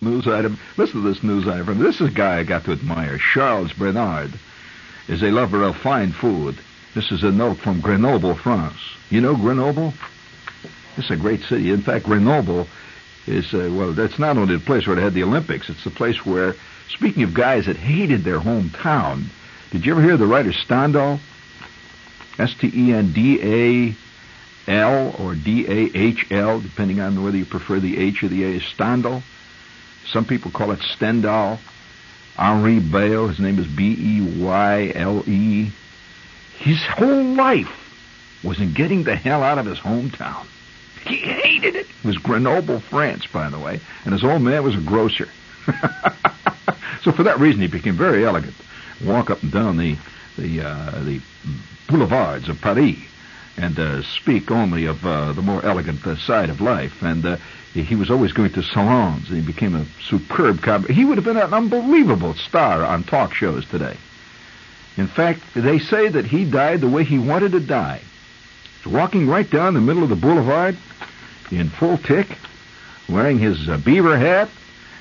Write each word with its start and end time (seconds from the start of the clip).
news 0.00 0.26
item. 0.26 0.58
Listen 0.76 1.02
to 1.02 1.08
this 1.08 1.22
news 1.22 1.48
item. 1.48 1.78
This 1.78 2.00
is 2.00 2.08
a 2.08 2.12
guy 2.12 2.38
I 2.38 2.44
got 2.44 2.64
to 2.64 2.72
admire. 2.72 3.18
Charles 3.18 3.72
Bernard 3.72 4.32
is 5.08 5.22
a 5.22 5.30
lover 5.30 5.62
of 5.62 5.76
fine 5.76 6.12
food. 6.12 6.58
This 6.94 7.12
is 7.12 7.22
a 7.22 7.30
note 7.30 7.58
from 7.58 7.80
Grenoble, 7.80 8.34
France. 8.34 8.78
You 9.10 9.20
know 9.20 9.36
Grenoble? 9.36 9.92
It's 10.96 11.10
a 11.10 11.16
great 11.16 11.42
city. 11.42 11.70
In 11.70 11.82
fact, 11.82 12.06
Grenoble 12.06 12.66
is, 13.26 13.52
uh, 13.52 13.70
well, 13.72 13.92
that's 13.92 14.18
not 14.18 14.38
only 14.38 14.56
the 14.56 14.64
place 14.64 14.86
where 14.86 14.96
they 14.96 15.02
had 15.02 15.14
the 15.14 15.22
Olympics, 15.22 15.68
it's 15.68 15.84
the 15.84 15.90
place 15.90 16.24
where, 16.24 16.54
speaking 16.88 17.22
of 17.22 17.34
guys 17.34 17.66
that 17.66 17.76
hated 17.76 18.24
their 18.24 18.40
hometown, 18.40 19.26
did 19.70 19.84
you 19.84 19.92
ever 19.92 20.02
hear 20.02 20.16
the 20.16 20.26
writer 20.26 20.52
Stendhal? 20.52 21.20
S-T-E-N-D-A-L 22.38 23.96
or 25.18 25.34
D-A-H-L, 25.34 26.60
depending 26.60 27.00
on 27.00 27.22
whether 27.22 27.36
you 27.36 27.46
prefer 27.46 27.80
the 27.80 27.98
H 27.98 28.22
or 28.22 28.28
the 28.28 28.44
A, 28.44 28.60
Stendhal. 28.60 29.22
Some 30.12 30.24
people 30.24 30.50
call 30.50 30.72
it 30.72 30.80
Stendhal. 30.80 31.58
Henri 32.36 32.80
Beyle, 32.80 33.28
his 33.28 33.38
name 33.38 33.58
is 33.58 33.66
B-E-Y-L-E. 33.66 35.70
His 36.58 36.82
whole 36.84 37.34
life 37.34 37.72
was 38.44 38.60
in 38.60 38.74
getting 38.74 39.04
the 39.04 39.16
hell 39.16 39.42
out 39.42 39.58
of 39.58 39.66
his 39.66 39.78
hometown. 39.78 40.46
He 41.06 41.16
hated 41.16 41.76
it. 41.76 41.86
It 41.86 42.06
was 42.06 42.18
Grenoble, 42.18 42.80
France, 42.80 43.26
by 43.26 43.48
the 43.48 43.58
way, 43.58 43.80
and 44.04 44.12
his 44.12 44.24
old 44.24 44.42
man 44.42 44.62
was 44.62 44.74
a 44.74 44.80
grocer. 44.80 45.28
so 47.02 47.12
for 47.12 47.22
that 47.22 47.38
reason, 47.38 47.60
he 47.60 47.68
became 47.68 47.96
very 47.96 48.24
elegant. 48.24 48.54
Walk 49.04 49.30
up 49.30 49.42
and 49.42 49.52
down 49.52 49.76
the 49.76 49.96
the 50.36 50.62
uh, 50.62 51.04
the 51.04 51.20
boulevards 51.88 52.48
of 52.48 52.60
Paris 52.60 52.96
and 53.56 53.78
uh, 53.78 54.02
speak 54.02 54.50
only 54.50 54.86
of 54.86 55.04
uh, 55.04 55.32
the 55.32 55.42
more 55.42 55.64
elegant 55.64 56.06
uh, 56.06 56.16
side 56.16 56.50
of 56.50 56.60
life. 56.60 57.02
And 57.02 57.24
uh, 57.24 57.36
he 57.82 57.94
was 57.94 58.10
always 58.10 58.32
going 58.32 58.52
to 58.52 58.62
salons, 58.62 59.28
and 59.28 59.38
he 59.38 59.44
became 59.44 59.74
a 59.74 59.86
superb 60.02 60.62
cab. 60.62 60.88
He 60.88 61.04
would 61.04 61.18
have 61.18 61.24
been 61.24 61.36
an 61.36 61.52
unbelievable 61.52 62.34
star 62.34 62.84
on 62.84 63.04
talk 63.04 63.34
shows 63.34 63.66
today. 63.66 63.96
In 64.96 65.06
fact, 65.06 65.40
they 65.54 65.78
say 65.78 66.08
that 66.08 66.24
he 66.24 66.44
died 66.44 66.80
the 66.80 66.88
way 66.88 67.04
he 67.04 67.18
wanted 67.18 67.52
to 67.52 67.60
die. 67.60 68.00
Walking 68.86 69.28
right 69.28 69.48
down 69.48 69.74
the 69.74 69.80
middle 69.80 70.04
of 70.04 70.08
the 70.08 70.16
boulevard 70.16 70.76
in 71.50 71.68
full 71.68 71.98
tick, 71.98 72.28
wearing 73.08 73.38
his 73.38 73.68
uh, 73.68 73.78
beaver 73.78 74.16
hat, 74.16 74.48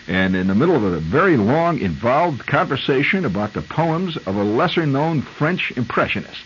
and 0.07 0.35
in 0.35 0.47
the 0.47 0.55
middle 0.55 0.75
of 0.75 0.83
a 0.83 0.99
very 0.99 1.37
long, 1.37 1.79
involved 1.79 2.45
conversation 2.45 3.25
about 3.25 3.53
the 3.53 3.61
poems 3.61 4.17
of 4.17 4.35
a 4.35 4.43
lesser 4.43 4.85
known 4.85 5.21
French 5.21 5.71
impressionist. 5.75 6.41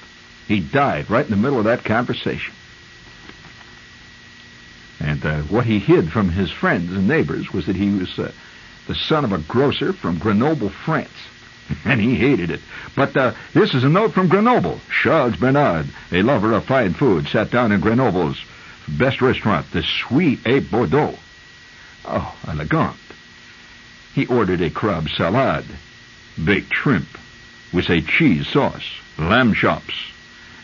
He 0.47 0.59
died 0.59 1.09
right 1.09 1.25
in 1.25 1.31
the 1.31 1.37
middle 1.37 1.59
of 1.59 1.65
that 1.65 1.83
conversation. 1.83 2.53
And 4.99 5.25
uh, 5.25 5.41
what 5.43 5.65
he 5.65 5.79
hid 5.79 6.11
from 6.11 6.29
his 6.29 6.51
friends 6.51 6.91
and 6.91 7.07
neighbors 7.07 7.53
was 7.53 7.65
that 7.67 7.75
he 7.75 7.89
was 7.89 8.19
uh, 8.19 8.31
the 8.87 8.95
son 8.95 9.23
of 9.23 9.31
a 9.31 9.37
grocer 9.37 9.93
from 9.93 10.17
Grenoble, 10.17 10.69
France. 10.69 11.09
and 11.85 11.99
he 12.01 12.15
hated 12.15 12.49
it. 12.51 12.61
But 12.95 13.15
uh, 13.15 13.33
this 13.53 13.73
is 13.73 13.83
a 13.83 13.89
note 13.89 14.13
from 14.13 14.27
Grenoble. 14.27 14.79
Charles 15.01 15.35
Bernard, 15.35 15.87
a 16.11 16.21
lover 16.21 16.53
of 16.53 16.65
fine 16.65 16.93
food, 16.93 17.27
sat 17.27 17.51
down 17.51 17.71
in 17.71 17.79
Grenoble's 17.79 18.43
best 18.87 19.21
restaurant, 19.21 19.71
the 19.71 19.83
Sweet 19.83 20.39
A 20.45 20.59
Bordeaux. 20.59 21.15
Oh, 22.05 22.35
elegant. 22.47 22.95
He 24.13 24.25
ordered 24.25 24.61
a 24.61 24.69
crab 24.69 25.09
salad, 25.09 25.65
baked 26.43 26.73
shrimp, 26.73 27.07
with 27.71 27.89
a 27.89 28.01
cheese 28.01 28.47
sauce, 28.47 28.89
lamb 29.17 29.53
chops, 29.53 29.93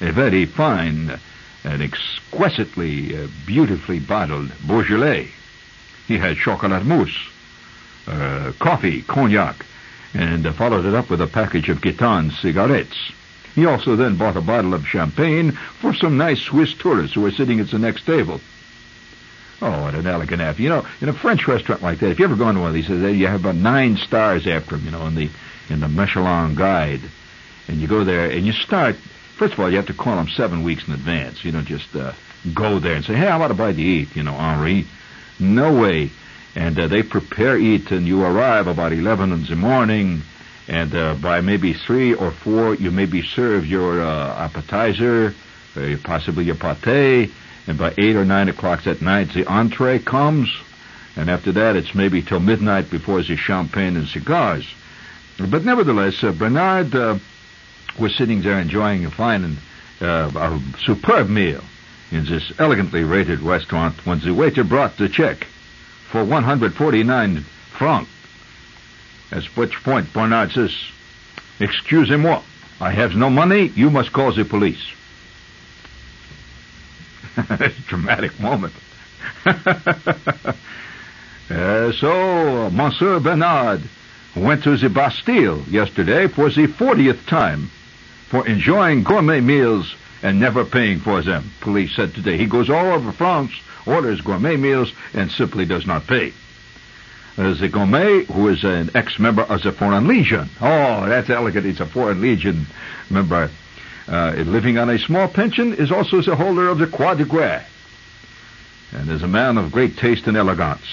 a 0.02 0.12
very 0.12 0.46
fine 0.46 1.20
and 1.66 1.82
exquisitely, 1.82 3.18
uh, 3.18 3.28
beautifully 3.46 4.00
bottled 4.00 4.52
Beaujolais. 4.66 5.30
He 6.08 6.18
had 6.18 6.38
chocolate 6.38 6.86
mousse, 6.86 7.30
uh, 8.08 8.54
coffee, 8.60 9.02
cognac, 9.02 9.66
and 10.14 10.46
uh, 10.46 10.54
followed 10.54 10.86
it 10.86 10.94
up 10.94 11.10
with 11.10 11.22
a 11.22 11.28
package 11.28 11.68
of 11.70 11.82
Gitane 11.82 12.32
cigarettes. 12.40 13.12
He 13.56 13.66
also 13.66 13.96
then 13.96 14.16
bought 14.16 14.38
a 14.38 14.42
bottle 14.42 14.74
of 14.74 14.88
champagne 14.88 15.54
for 15.54 15.94
some 15.94 16.18
nice 16.18 16.42
Swiss 16.42 16.74
tourists 16.76 17.16
who 17.16 17.22
were 17.22 17.32
sitting 17.32 17.60
at 17.60 17.72
the 17.72 17.80
next 17.80 18.06
table. 18.06 18.40
Oh, 19.62 19.84
what 19.84 19.96
an 19.96 20.06
elegant 20.06 20.42
app. 20.42 20.60
You 20.60 20.70
know, 20.70 20.86
in 21.02 21.10
a 21.10 21.14
French 21.14 21.48
restaurant 21.48 21.82
like 21.82 22.00
that, 22.00 22.12
if 22.12 22.20
you 22.20 22.26
ever 22.26 22.36
go 22.36 22.50
into 22.50 22.62
one 22.62 22.70
of 22.70 22.74
these, 22.76 22.90
you 22.90 23.28
have 23.28 23.40
about 23.40 23.56
nine 23.56 23.98
stars 23.98 24.46
after 24.46 24.76
them, 24.76 24.86
you 24.86 24.92
know, 24.92 25.08
in 25.08 25.16
the, 25.16 25.30
in 25.70 25.80
the 25.80 25.88
Michelin 25.88 26.56
guide. 26.56 27.02
And 27.68 27.80
you 27.80 27.88
go 27.88 28.04
there 28.04 28.30
and 28.30 28.46
you 28.46 28.52
start, 28.52 28.98
first 29.38 29.54
of 29.54 29.60
all, 29.60 29.70
you 29.70 29.78
have 29.78 29.88
to 29.88 29.94
call 29.94 30.16
them 30.16 30.28
seven 30.30 30.64
weeks 30.64 30.88
in 30.88 30.94
advance. 30.94 31.44
You 31.44 31.52
don't 31.52 31.66
just, 31.66 31.96
uh, 31.96 32.14
go 32.54 32.80
there 32.80 32.96
and 32.96 33.04
say, 33.04 33.16
hey, 33.16 33.28
I 33.28 33.38
want 33.38 33.52
to 33.52 33.58
buy 33.58 33.74
to 33.74 33.82
eat, 33.82 34.16
you 34.16 34.24
know, 34.24 34.34
Henri. 34.34 34.86
No 35.40 35.80
way 35.80 36.12
and 36.56 36.80
uh, 36.80 36.88
they 36.88 37.04
prepare 37.04 37.58
it, 37.58 37.92
and 37.92 38.08
you 38.08 38.24
arrive 38.24 38.68
about 38.68 38.94
11 38.94 39.32
in 39.34 39.46
the 39.46 39.56
morning, 39.56 40.22
and 40.68 40.96
uh, 40.96 41.16
by 41.16 41.42
maybe 41.42 41.74
3 41.74 42.14
or 42.14 42.32
4, 42.32 42.76
you 42.76 42.92
may 42.92 43.06
be 43.06 43.22
served 43.22 43.68
your 43.68 44.02
uh, 44.02 44.46
appetizer, 44.46 45.36
uh, 45.76 45.96
possibly 46.04 46.46
your 46.46 46.56
pate, 46.56 47.32
and 47.68 47.78
by 47.78 47.94
8 47.98 48.16
or 48.16 48.26
9 48.26 48.50
o'clock 48.50 48.84
that 48.84 49.02
night, 49.02 49.34
the 49.34 49.46
entree 49.46 50.00
comes, 50.00 50.50
and 51.18 51.30
after 51.30 51.52
that, 51.52 51.76
it's 51.76 51.94
maybe 51.94 52.22
till 52.22 52.40
midnight 52.40 52.90
before 52.90 53.22
the 53.22 53.36
champagne 53.36 53.98
and 53.98 54.08
cigars. 54.08 54.66
But 55.38 55.66
nevertheless, 55.66 56.24
uh, 56.24 56.32
Bernard 56.32 56.96
uh, 57.98 58.02
was 58.02 58.16
sitting 58.16 58.42
there 58.42 58.60
enjoying 58.60 59.06
a 59.06 59.12
fine 59.12 59.44
and 59.44 59.58
a 60.02 60.60
superb 60.86 61.30
meal 61.30 61.62
in 62.12 62.26
this 62.26 62.52
elegantly 62.60 63.04
rated 63.04 63.40
restaurant 63.40 64.06
when 64.06 64.20
the 64.20 64.34
waiter 64.34 64.64
brought 64.64 64.98
the 64.98 65.10
check 65.10 65.48
for 66.12 66.24
149 66.24 67.42
francs. 67.78 68.10
At 69.32 69.44
which 69.58 69.84
point 69.84 70.14
Bernard 70.14 70.52
says, 70.52 70.74
Excusez-moi, 71.60 72.42
I 72.80 72.92
have 72.92 73.16
no 73.16 73.30
money, 73.30 73.68
you 73.76 73.90
must 73.90 74.14
call 74.14 74.32
the 74.32 74.46
police. 74.46 74.94
dramatic 77.88 78.40
moment. 78.40 78.74
uh, 79.46 80.54
so, 81.94 82.70
Monsieur 82.70 83.20
Bernard 83.20 83.82
went 84.36 84.64
to 84.64 84.78
the 84.78 84.90
Bastille 84.90 85.62
yesterday 85.64 86.28
for 86.28 86.50
the 86.50 86.68
40th 86.68 87.26
time 87.26 87.72
for 88.30 88.48
enjoying 88.48 89.04
gourmet 89.04 89.42
meals 89.42 89.96
and 90.22 90.40
never 90.40 90.66
paying 90.66 91.00
for 91.00 91.22
them, 91.22 91.52
police 91.62 91.96
said 91.96 92.14
today. 92.14 92.38
He 92.38 92.46
goes 92.46 92.70
all 92.70 92.94
over 92.94 93.12
France 93.12 93.52
orders 93.86 94.22
gourmet 94.22 94.58
meals, 94.58 94.92
and 95.14 95.32
simply 95.32 95.66
does 95.66 95.86
not 95.86 96.08
pay. 96.08 96.34
There's 97.36 97.62
a 97.62 97.68
gourmet 97.68 98.24
who 98.26 98.48
is 98.48 98.64
an 98.64 98.92
ex-member 98.96 99.44
of 99.44 99.62
the 99.62 99.72
Foreign 99.72 100.08
Legion. 100.08 100.50
Oh, 100.62 101.06
that's 101.06 101.30
elegant. 101.30 101.66
He's 101.66 101.82
a 101.82 101.86
Foreign 101.86 102.22
Legion 102.22 102.66
member. 103.10 103.50
Uh, 104.08 104.32
living 104.38 104.78
on 104.78 104.90
a 104.90 105.00
small 105.00 105.28
pension 105.28 105.74
is 105.74 105.92
also 105.92 106.22
the 106.22 106.36
holder 106.36 106.70
of 106.70 106.78
the 106.78 106.88
Croix 106.88 107.16
de 107.16 107.26
Guerre. 107.26 107.66
And 108.94 109.10
is 109.10 109.24
a 109.24 109.28
man 109.28 109.58
of 109.58 109.72
great 109.72 109.98
taste 109.98 110.28
and 110.28 110.38
elegance. 110.38 110.86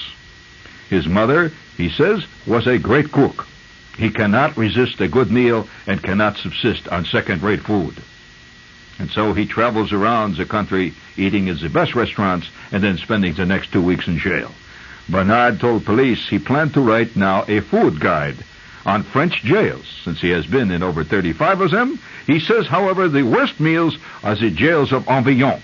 His 0.89 1.07
mother, 1.07 1.53
he 1.77 1.91
says, 1.91 2.25
was 2.47 2.67
a 2.67 2.79
great 2.79 3.13
cook. 3.13 3.47
He 3.97 4.11
cannot 4.11 4.57
resist 4.57 5.01
a 5.01 5.09
good 5.09 5.31
meal 5.31 5.69
and 5.87 6.03
cannot 6.03 6.39
subsist 6.39 6.89
on 6.89 7.05
second-rate 7.05 7.61
food. 7.61 7.95
And 8.99 9.11
so 9.11 9.33
he 9.33 9.47
travels 9.47 9.93
around 9.93 10.37
the 10.37 10.45
country 10.45 10.95
eating 11.17 11.49
in 11.49 11.59
the 11.59 11.69
best 11.69 11.95
restaurants 11.95 12.49
and 12.71 12.83
then 12.83 12.99
spending 12.99 13.35
the 13.35 13.47
next 13.47 13.73
two 13.73 13.83
weeks 13.83 14.07
in 14.07 14.19
jail. 14.19 14.51
Bernard 15.09 15.61
told 15.61 15.85
police 15.85 16.29
he 16.29 16.39
planned 16.39 16.75
to 16.75 16.81
write 16.81 17.17
now 17.17 17.45
a 17.49 17.61
food 17.61 18.01
guide 18.01 18.37
on 18.85 19.03
French 19.03 19.43
jails, 19.43 19.87
since 20.05 20.21
he 20.21 20.31
has 20.31 20.47
been 20.47 20.71
in 20.71 20.83
over 20.83 21.05
35 21.05 21.61
of 21.61 21.71
them. 21.71 21.99
He 22.27 22.41
says, 22.41 22.67
however, 22.67 23.09
the 23.09 23.23
worst 23.23 23.61
meals 23.61 23.97
are 24.23 24.35
the 24.35 24.51
jails 24.51 24.93
of 24.93 25.09
Avignon. 25.09 25.61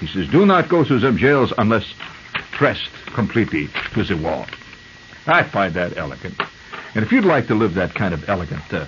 He 0.00 0.06
says, 0.06 0.28
do 0.28 0.46
not 0.46 0.68
go 0.68 0.84
to 0.84 0.98
them 0.98 1.16
jails 1.16 1.52
unless 1.58 1.92
pressed 2.52 2.90
completely 3.06 3.68
to 3.94 4.04
the 4.04 4.16
wall. 4.16 4.46
I 5.26 5.42
find 5.42 5.74
that 5.74 5.96
elegant. 5.96 6.40
And 6.94 7.04
if 7.04 7.12
you'd 7.12 7.24
like 7.24 7.48
to 7.48 7.54
live 7.54 7.74
that 7.74 7.94
kind 7.94 8.14
of 8.14 8.28
elegant 8.28 8.72
uh, 8.72 8.86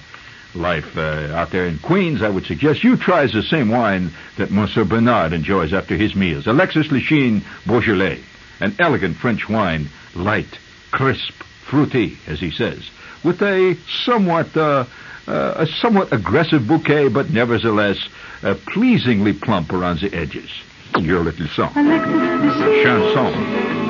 life 0.55 0.97
uh, 0.97 1.33
out 1.35 1.51
there 1.51 1.67
in 1.67 1.79
Queens, 1.79 2.23
I 2.23 2.29
would 2.29 2.47
suggest 2.47 2.83
you 2.83 2.97
try 2.97 3.27
the 3.27 3.43
same 3.43 3.69
wine 3.69 4.11
that 4.37 4.51
Monsieur 4.51 4.85
Bernard 4.85 5.33
enjoys 5.33 5.73
after 5.73 5.97
his 5.97 6.15
meals. 6.15 6.47
Alexis 6.47 6.89
Lichine 6.89 7.43
Beaujolais, 7.67 8.21
an 8.61 8.75
elegant 8.79 9.17
French 9.17 9.49
wine, 9.49 9.89
light, 10.15 10.59
crisp, 10.91 11.43
fruity, 11.69 12.19
as 12.27 12.41
he 12.41 12.51
says, 12.51 12.91
with 13.23 13.41
a 13.43 13.77
somewhat 14.05 14.57
uh, 14.57 14.85
uh, 15.27 15.55
a 15.57 15.67
somewhat 15.67 16.13
aggressive 16.13 16.67
bouquet, 16.67 17.09
but 17.09 17.31
nevertheless 17.31 18.09
uh, 18.43 18.55
pleasingly 18.67 19.33
plump 19.33 19.73
around 19.73 20.01
the 20.01 20.13
edges. 20.13 20.51
Your 20.99 21.21
little 21.21 21.47
song, 21.47 21.73
Alexis 21.77 22.83
chanson. 22.83 23.90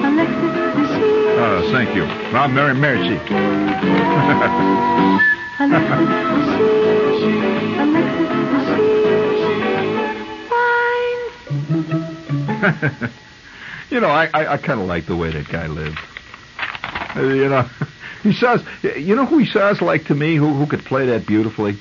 Oh, 1.42 1.72
thank 1.72 1.96
you. 1.96 2.04
Ah, 2.04 2.48
Mary 2.48 2.74
Mercy. 2.74 3.14
you 13.90 14.00
know, 14.00 14.08
I, 14.08 14.28
I, 14.34 14.52
I 14.52 14.56
kind 14.58 14.82
of 14.82 14.86
like 14.86 15.06
the 15.06 15.16
way 15.16 15.30
that 15.30 15.48
guy 15.48 15.66
lived. 15.66 15.98
you 17.16 17.48
know, 17.48 17.66
he 18.22 18.34
says, 18.34 18.62
you 18.82 19.16
know 19.16 19.24
who 19.24 19.38
he 19.38 19.46
sounds 19.46 19.80
like 19.80 20.08
to 20.08 20.14
me, 20.14 20.36
who, 20.36 20.52
who 20.52 20.66
could 20.66 20.84
play 20.84 21.06
that 21.06 21.26
beautifully? 21.26 21.78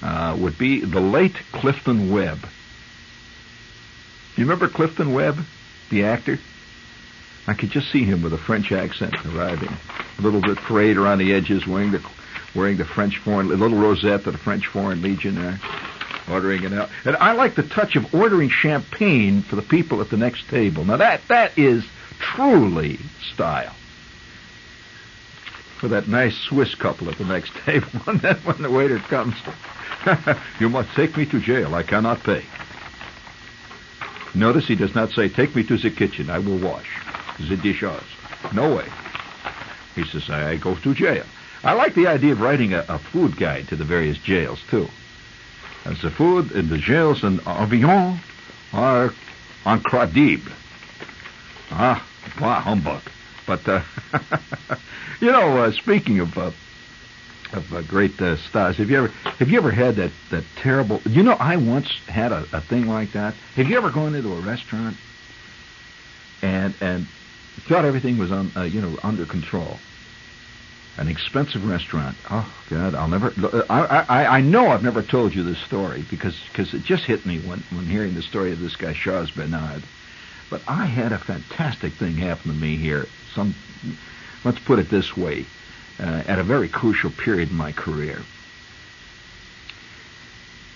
Uh, 0.00 0.34
would 0.40 0.56
be 0.56 0.80
the 0.80 1.02
late 1.02 1.36
Clifton 1.52 2.10
Webb. 2.10 2.38
You 4.36 4.44
remember 4.44 4.68
Clifton 4.68 5.12
Webb, 5.12 5.44
the 5.90 6.04
actor? 6.04 6.38
I 7.46 7.54
could 7.54 7.70
just 7.70 7.90
see 7.92 8.04
him 8.04 8.22
with 8.22 8.32
a 8.32 8.38
French 8.38 8.72
accent 8.72 9.14
arriving, 9.24 9.70
a 10.18 10.22
little 10.22 10.40
bit 10.40 10.58
frayed 10.58 10.96
around 10.96 11.18
the 11.18 11.32
edges, 11.32 11.66
wearing 11.66 11.92
the 11.92 12.04
wearing 12.54 12.76
the 12.76 12.84
French 12.84 13.18
foreign, 13.18 13.48
little 13.48 13.78
rosette 13.78 14.26
of 14.26 14.32
the 14.32 14.38
French 14.38 14.66
Foreign 14.66 15.02
Legion 15.02 15.34
there, 15.34 15.60
ordering 16.30 16.64
it 16.64 16.72
out. 16.72 16.88
And 17.04 17.14
I 17.16 17.32
like 17.32 17.54
the 17.54 17.62
touch 17.62 17.94
of 17.96 18.14
ordering 18.14 18.48
champagne 18.48 19.42
for 19.42 19.56
the 19.56 19.62
people 19.62 20.00
at 20.00 20.10
the 20.10 20.16
next 20.16 20.48
table. 20.48 20.84
Now 20.84 20.96
that 20.96 21.20
that 21.28 21.56
is 21.58 21.84
truly 22.18 22.98
style. 23.32 23.74
For 25.78 25.88
that 25.88 26.08
nice 26.08 26.36
Swiss 26.48 26.74
couple 26.74 27.10
at 27.10 27.18
the 27.18 27.24
next 27.24 27.52
table, 27.64 27.88
and 28.06 28.20
then 28.20 28.36
when 28.38 28.60
the 28.60 28.70
waiter 28.70 28.98
comes, 28.98 29.36
you 30.58 30.68
must 30.68 30.96
take 30.96 31.16
me 31.16 31.26
to 31.26 31.38
jail. 31.38 31.74
I 31.74 31.84
cannot 31.84 32.24
pay. 32.24 32.44
Notice 34.34 34.66
he 34.66 34.74
does 34.74 34.94
not 34.94 35.10
say, 35.10 35.28
take 35.28 35.54
me 35.54 35.64
to 35.66 35.78
the 35.78 35.90
kitchen. 35.90 36.28
I 36.28 36.40
will 36.40 36.58
wash 36.58 37.05
the 37.38 37.56
dishes. 37.56 38.02
No 38.52 38.74
way. 38.76 38.88
He 39.94 40.04
says, 40.04 40.28
I 40.28 40.56
go 40.56 40.74
to 40.74 40.94
jail. 40.94 41.24
I 41.64 41.72
like 41.72 41.94
the 41.94 42.06
idea 42.06 42.32
of 42.32 42.40
writing 42.40 42.74
a, 42.74 42.84
a 42.88 42.98
food 42.98 43.36
guide 43.36 43.68
to 43.68 43.76
the 43.76 43.84
various 43.84 44.18
jails, 44.18 44.60
too. 44.70 44.88
As 45.84 46.00
the 46.02 46.10
food 46.10 46.52
in 46.52 46.68
the 46.68 46.78
jails 46.78 47.22
in 47.24 47.40
Avignon 47.46 48.20
are 48.72 49.12
incredible. 49.64 50.52
Ah, 51.70 52.06
wow, 52.40 52.60
humbug. 52.60 53.02
But, 53.46 53.66
uh, 53.68 53.82
you 55.20 55.30
know, 55.30 55.58
uh, 55.58 55.72
speaking 55.72 56.20
of, 56.20 56.36
uh, 56.36 56.50
of 57.52 57.72
uh, 57.72 57.82
great 57.82 58.20
uh, 58.20 58.36
stars, 58.36 58.76
have 58.76 58.90
you 58.90 58.98
ever, 58.98 59.08
have 59.08 59.48
you 59.48 59.58
ever 59.58 59.70
had 59.70 59.96
that, 59.96 60.10
that 60.30 60.44
terrible, 60.56 61.00
you 61.08 61.22
know, 61.22 61.32
I 61.32 61.56
once 61.56 61.90
had 62.06 62.32
a, 62.32 62.46
a 62.52 62.60
thing 62.60 62.86
like 62.86 63.12
that. 63.12 63.34
Have 63.54 63.68
you 63.68 63.76
ever 63.76 63.90
gone 63.90 64.14
into 64.14 64.32
a 64.32 64.40
restaurant 64.40 64.96
and, 66.42 66.74
and 66.80 67.06
thought 67.68 67.84
everything 67.84 68.18
was 68.18 68.32
on, 68.32 68.52
uh, 68.56 68.62
you 68.62 68.80
know, 68.80 68.98
under 69.02 69.26
control? 69.26 69.78
an 70.98 71.08
expensive 71.08 71.66
restaurant. 71.68 72.16
Oh 72.30 72.50
God, 72.70 72.94
I'll 72.94 73.08
never. 73.08 73.32
I, 73.68 74.04
I 74.08 74.36
I 74.38 74.40
know 74.40 74.68
I've 74.68 74.82
never 74.82 75.02
told 75.02 75.34
you 75.34 75.42
this 75.42 75.58
story 75.58 76.04
because 76.08 76.34
because 76.48 76.72
it 76.72 76.84
just 76.84 77.04
hit 77.04 77.26
me 77.26 77.38
when 77.38 77.62
when 77.70 77.86
hearing 77.86 78.14
the 78.14 78.22
story 78.22 78.52
of 78.52 78.60
this 78.60 78.76
guy 78.76 78.94
Charles 78.94 79.30
Bernard. 79.30 79.82
But 80.48 80.62
I 80.68 80.86
had 80.86 81.12
a 81.12 81.18
fantastic 81.18 81.94
thing 81.94 82.14
happen 82.14 82.52
to 82.52 82.56
me 82.56 82.76
here. 82.76 83.06
Some, 83.34 83.54
let's 84.44 84.60
put 84.60 84.78
it 84.78 84.88
this 84.88 85.16
way, 85.16 85.44
uh, 85.98 86.22
at 86.26 86.38
a 86.38 86.44
very 86.44 86.68
crucial 86.68 87.10
period 87.10 87.50
in 87.50 87.56
my 87.56 87.72
career. 87.72 88.22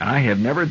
I 0.00 0.20
have 0.20 0.38
never. 0.38 0.70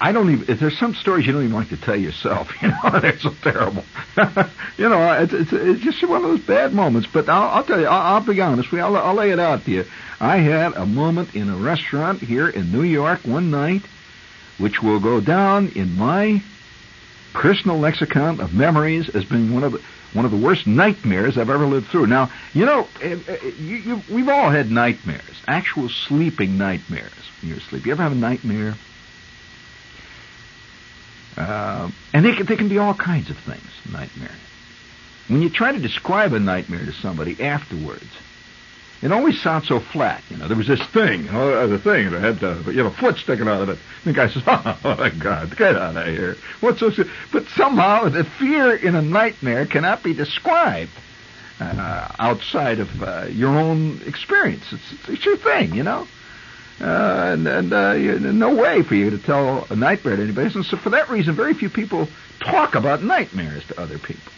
I 0.00 0.12
don't 0.12 0.30
even. 0.30 0.56
There's 0.56 0.78
some 0.78 0.94
stories 0.94 1.26
you 1.26 1.32
don't 1.32 1.44
even 1.44 1.54
like 1.54 1.68
to 1.68 1.76
tell 1.76 1.96
yourself. 1.96 2.50
You 2.62 2.68
know, 2.68 3.00
they're 3.00 3.18
so 3.18 3.34
terrible. 3.42 3.84
you 4.78 4.88
know, 4.88 5.12
it's, 5.22 5.32
it's 5.32 5.52
it's 5.52 5.80
just 5.82 6.06
one 6.08 6.24
of 6.24 6.30
those 6.30 6.40
bad 6.40 6.72
moments. 6.72 7.08
But 7.12 7.28
I'll, 7.28 7.50
I'll 7.50 7.64
tell 7.64 7.78
you. 7.78 7.86
I'll, 7.86 8.14
I'll 8.14 8.20
be 8.20 8.40
honest. 8.40 8.72
I'll, 8.72 8.96
I'll 8.96 9.14
lay 9.14 9.30
it 9.30 9.38
out 9.38 9.64
to 9.66 9.70
you. 9.70 9.84
I 10.20 10.38
had 10.38 10.72
a 10.74 10.86
moment 10.86 11.34
in 11.34 11.48
a 11.50 11.56
restaurant 11.56 12.20
here 12.20 12.48
in 12.48 12.72
New 12.72 12.82
York 12.82 13.20
one 13.24 13.50
night, 13.50 13.82
which 14.58 14.82
will 14.82 15.00
go 15.00 15.20
down 15.20 15.68
in 15.74 15.96
my 15.96 16.42
personal 17.34 17.78
lexicon 17.78 18.40
of 18.40 18.54
memories 18.54 19.08
as 19.08 19.24
being 19.24 19.52
one 19.52 19.64
of 19.64 19.72
the 19.72 19.82
one 20.12 20.24
of 20.24 20.30
the 20.30 20.36
worst 20.36 20.66
nightmares 20.66 21.38
I've 21.38 21.50
ever 21.50 21.66
lived 21.66 21.88
through. 21.88 22.06
Now, 22.06 22.30
you 22.52 22.66
know, 22.66 22.88
eh, 23.00 23.18
eh, 23.26 23.50
you, 23.58 23.76
you, 23.76 24.02
we've 24.10 24.28
all 24.28 24.50
had 24.50 24.70
nightmares, 24.70 25.42
actual 25.46 25.88
sleeping 25.88 26.58
nightmares 26.58 27.12
when 27.40 27.50
you're 27.50 27.58
asleep. 27.58 27.86
You 27.86 27.92
ever 27.92 28.02
have 28.02 28.12
a 28.12 28.16
nightmare? 28.16 28.74
Uh, 31.36 31.90
and 32.12 32.24
they 32.24 32.34
can, 32.34 32.46
they 32.46 32.56
can 32.56 32.68
be 32.68 32.78
all 32.78 32.94
kinds 32.94 33.30
of 33.30 33.38
things, 33.38 33.66
nightmares. 33.90 34.32
When 35.28 35.40
you 35.40 35.48
try 35.48 35.72
to 35.72 35.78
describe 35.78 36.34
a 36.34 36.40
nightmare 36.40 36.84
to 36.84 36.92
somebody 36.92 37.42
afterwards, 37.42 38.04
it 39.02 39.10
always 39.10 39.40
sounds 39.42 39.66
so 39.66 39.80
flat. 39.80 40.22
You 40.30 40.36
know, 40.36 40.46
there 40.46 40.56
was 40.56 40.68
this 40.68 40.84
thing, 40.86 41.24
you 41.24 41.32
know, 41.32 41.66
the 41.66 41.78
thing 41.78 42.10
that 42.12 42.20
had, 42.20 42.44
uh, 42.44 42.70
you 42.70 42.84
know, 42.84 42.86
a 42.86 42.90
foot 42.90 43.18
sticking 43.18 43.48
out 43.48 43.60
of 43.60 43.68
it. 43.68 43.78
And 44.04 44.14
the 44.14 44.16
guy 44.16 44.28
says, 44.28 44.42
"Oh 44.46 44.96
my 44.98 45.10
God, 45.10 45.56
get 45.56 45.74
out 45.74 45.96
of 45.96 46.06
here!" 46.06 46.36
What's 46.60 46.80
so? 46.80 46.92
But 47.32 47.48
somehow 47.48 48.08
the 48.08 48.24
fear 48.24 48.74
in 48.74 48.94
a 48.94 49.02
nightmare 49.02 49.66
cannot 49.66 50.04
be 50.04 50.14
described 50.14 50.92
uh, 51.60 52.08
outside 52.18 52.78
of 52.78 53.02
uh, 53.02 53.26
your 53.28 53.58
own 53.58 54.00
experience. 54.06 54.64
It's, 54.72 55.08
it's 55.08 55.24
your 55.24 55.36
thing, 55.36 55.74
you 55.74 55.82
know. 55.82 56.06
Uh, 56.80 57.30
and, 57.32 57.46
and 57.46 57.72
uh, 57.72 57.92
you, 57.92 58.18
no 58.18 58.54
way 58.54 58.82
for 58.82 58.94
you 58.94 59.10
to 59.10 59.18
tell 59.18 59.66
a 59.70 59.76
nightmare 59.76 60.16
to 60.16 60.22
anybody. 60.22 60.52
And 60.54 60.64
so 60.64 60.76
for 60.76 60.90
that 60.90 61.10
reason, 61.10 61.34
very 61.34 61.54
few 61.54 61.70
people 61.70 62.08
talk 62.40 62.74
about 62.74 63.02
nightmares 63.02 63.64
to 63.68 63.80
other 63.80 63.98
people. 63.98 64.32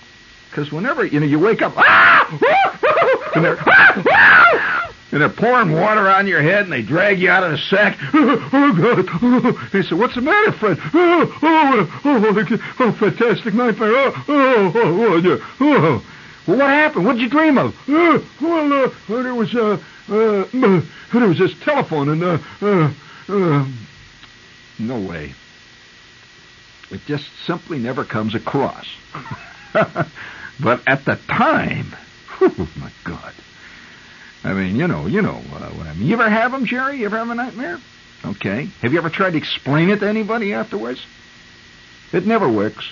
Because 0.51 0.71
whenever 0.71 1.05
you 1.05 1.21
know 1.21 1.27
you 1.27 1.39
wake 1.39 1.63
up, 1.63 1.73
ah! 1.77 3.14
And 3.35 3.45
they're 3.45 3.59
ah! 3.61 4.93
and 5.13 5.21
they're 5.21 5.29
pouring 5.29 5.73
water 5.73 6.09
on 6.09 6.27
your 6.27 6.43
head, 6.43 6.65
and 6.65 6.73
they 6.73 6.83
drag 6.83 7.21
you 7.21 7.31
out 7.31 7.45
of 7.45 7.53
the 7.53 7.59
sack. 7.59 7.99
Oh, 8.57 8.73
God! 8.73 9.09
Oh. 9.23 9.69
They 9.73 9.83
say, 9.83 9.95
"What's 9.95 10.15
the 10.15 10.21
matter, 10.21 10.53
Fred?" 10.53 10.79
Oh, 10.95 11.39
oh, 11.43 11.91
oh, 12.05 12.75
oh 12.81 12.93
fantastic 12.93 13.55
nightmare! 13.55 13.93
Oh, 13.95 14.25
oh, 14.29 14.73
oh, 14.75 15.23
oh, 15.25 15.41
oh. 15.61 16.05
Well, 16.47 16.59
what 16.59 16.69
happened? 16.69 17.07
What 17.07 17.15
did 17.15 17.23
you 17.23 17.31
dream 17.31 17.57
of? 17.59 17.75
Uh, 17.89 18.21
well, 18.41 18.85
uh, 18.85 19.23
there 19.23 19.35
was 19.35 19.55
uh, 19.55 19.79
uh, 20.09 20.45
there 21.13 21.29
was 21.29 21.39
this 21.39 21.55
telephone, 21.61 22.11
and 22.11 22.23
uh, 22.23 22.39
uh, 22.61 22.93
uh, 23.29 23.67
no 24.79 25.01
way. 25.01 25.33
It 26.91 27.01
just 27.07 27.25
simply 27.47 27.79
never 27.79 28.05
comes 28.05 28.35
across. 28.35 28.87
But 30.61 30.83
at 30.87 31.05
the 31.05 31.17
time, 31.29 31.97
oh 32.59 32.69
my 32.77 32.91
God. 33.05 33.35
I 34.45 34.53
mean, 34.53 34.77
you 34.77 34.87
know, 34.87 35.07
you 35.07 35.23
know 35.23 35.37
uh, 35.37 35.71
what 35.71 35.87
I 35.87 35.95
mean. 35.95 36.07
You 36.07 36.15
ever 36.15 36.29
have 36.29 36.53
them, 36.53 36.67
Jerry? 36.67 36.99
You 36.99 37.07
ever 37.07 37.17
have 37.17 37.31
a 37.31 37.35
nightmare? 37.35 37.79
Okay. 38.25 38.69
Have 38.83 38.93
you 38.93 38.99
ever 38.99 39.11
tried 39.11 39.31
to 39.31 39.39
explain 39.39 39.89
it 39.91 40.01
to 40.01 40.09
anybody 40.09 40.53
afterwards? 40.53 41.05
It 42.13 42.27
never 42.27 42.51
works. 42.51 42.91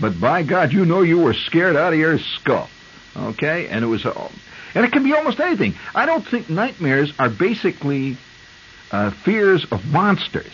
But 0.00 0.20
by 0.20 0.42
God, 0.42 0.72
you 0.72 0.84
know 0.84 1.02
you 1.02 1.20
were 1.20 1.34
scared 1.34 1.76
out 1.76 1.92
of 1.92 1.98
your 1.98 2.18
skull. 2.18 2.68
Okay? 3.16 3.68
And 3.68 3.84
it 3.84 3.88
was, 3.88 4.04
uh, 4.04 4.28
and 4.74 4.84
it 4.84 4.92
can 4.92 5.04
be 5.04 5.12
almost 5.12 5.38
anything. 5.38 5.74
I 5.94 6.06
don't 6.06 6.26
think 6.26 6.50
nightmares 6.50 7.12
are 7.18 7.30
basically 7.30 8.18
uh, 8.90 9.12
fears 9.24 9.64
of 9.70 9.84
monsters. 9.86 10.52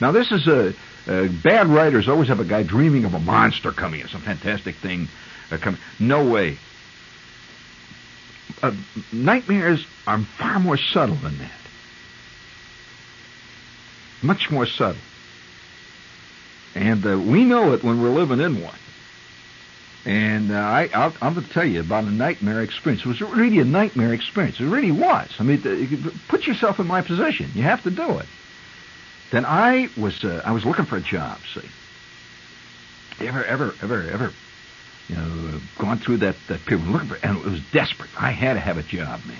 Now, 0.00 0.12
this 0.12 0.32
is 0.32 0.46
a, 0.48 0.74
uh, 1.06 1.28
bad 1.42 1.66
writers 1.66 2.08
always 2.08 2.28
have 2.28 2.40
a 2.40 2.44
guy 2.44 2.62
dreaming 2.62 3.04
of 3.04 3.12
a 3.12 3.20
monster 3.20 3.72
coming 3.72 4.00
in, 4.00 4.08
some 4.08 4.22
fantastic 4.22 4.76
thing 4.76 5.08
uh, 5.50 5.58
coming. 5.58 5.80
No 6.00 6.28
way. 6.30 6.58
Uh, 8.62 8.72
nightmares 9.12 9.84
are 10.06 10.20
far 10.38 10.58
more 10.58 10.76
subtle 10.76 11.16
than 11.16 11.38
that. 11.38 11.50
Much 14.22 14.50
more 14.50 14.66
subtle. 14.66 15.00
And 16.74 17.06
uh, 17.06 17.18
we 17.18 17.44
know 17.44 17.72
it 17.72 17.84
when 17.84 18.00
we're 18.00 18.10
living 18.10 18.40
in 18.40 18.62
one. 18.62 18.78
And 20.06 20.52
uh, 20.52 20.56
I, 20.56 20.90
I'll, 20.92 21.14
I'm 21.22 21.34
going 21.34 21.46
to 21.46 21.52
tell 21.52 21.64
you 21.64 21.80
about 21.80 22.04
a 22.04 22.10
nightmare 22.10 22.62
experience. 22.62 23.04
It 23.04 23.08
was 23.08 23.20
really 23.20 23.58
a 23.60 23.64
nightmare 23.64 24.12
experience. 24.12 24.60
It 24.60 24.66
really 24.66 24.92
was. 24.92 25.28
I 25.38 25.44
mean, 25.44 26.12
put 26.28 26.46
yourself 26.46 26.78
in 26.78 26.86
my 26.86 27.00
position. 27.00 27.50
You 27.54 27.62
have 27.62 27.82
to 27.84 27.90
do 27.90 28.18
it. 28.18 28.26
Then 29.30 29.46
I 29.46 29.88
was 29.96 30.22
uh, 30.22 30.42
I 30.44 30.52
was 30.52 30.64
looking 30.64 30.84
for 30.84 30.96
a 30.96 31.00
job. 31.00 31.38
See, 31.54 31.66
ever 33.26 33.44
ever 33.44 33.74
ever 33.82 34.08
ever, 34.10 34.32
you 35.08 35.16
know, 35.16 35.60
gone 35.78 35.98
through 35.98 36.18
that 36.18 36.36
that 36.48 36.64
period 36.64 36.86
looking 36.86 37.08
for, 37.08 37.18
and 37.22 37.38
it 37.38 37.44
was 37.44 37.60
desperate. 37.72 38.10
I 38.18 38.30
had 38.30 38.54
to 38.54 38.60
have 38.60 38.78
a 38.78 38.82
job, 38.82 39.20
man. 39.26 39.36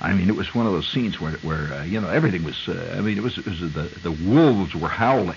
I 0.00 0.14
mean, 0.14 0.28
it 0.30 0.36
was 0.36 0.54
one 0.54 0.66
of 0.66 0.72
those 0.72 0.88
scenes 0.88 1.20
where 1.20 1.32
where 1.42 1.72
uh, 1.74 1.84
you 1.84 2.00
know 2.00 2.08
everything 2.08 2.44
was. 2.44 2.56
Uh, 2.68 2.94
I 2.96 3.00
mean, 3.00 3.18
it 3.18 3.22
was 3.22 3.36
it 3.38 3.46
was 3.46 3.60
the 3.60 3.90
the 4.02 4.12
wolves 4.12 4.74
were 4.74 4.88
howling. 4.88 5.36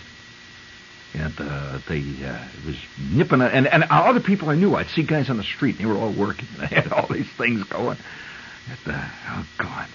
And 1.15 1.33
uh, 1.39 1.77
they 1.87 1.99
uh, 1.99 2.39
it 2.57 2.65
was 2.65 2.75
nipping, 3.11 3.41
At, 3.41 3.53
and 3.53 3.67
and 3.67 3.83
other 3.91 4.19
people 4.19 4.49
I 4.49 4.55
knew, 4.55 4.73
I'd 4.75 4.89
see 4.89 5.03
guys 5.03 5.29
on 5.29 5.37
the 5.37 5.43
street, 5.43 5.77
and 5.77 5.85
they 5.87 5.91
were 5.93 5.99
all 5.99 6.11
working. 6.11 6.47
and 6.59 6.61
They 6.69 6.75
had 6.75 6.91
all 6.91 7.05
these 7.07 7.29
things 7.37 7.63
going. 7.65 7.99
And, 8.85 8.95
uh, 8.95 9.05
oh 9.29 9.45
God, 9.59 9.87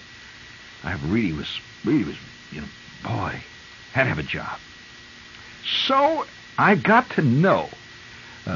I 0.83 0.93
really 1.07 1.33
was 1.33 1.59
really 1.83 2.05
was 2.05 2.15
you 2.51 2.61
know 2.61 2.67
boy, 3.03 3.41
had 3.91 4.03
to 4.03 4.09
have 4.09 4.19
a 4.19 4.23
job. 4.23 4.59
So 5.87 6.25
I 6.57 6.75
got 6.75 7.09
to 7.11 7.21
know, 7.21 7.69
uh, 8.45 8.49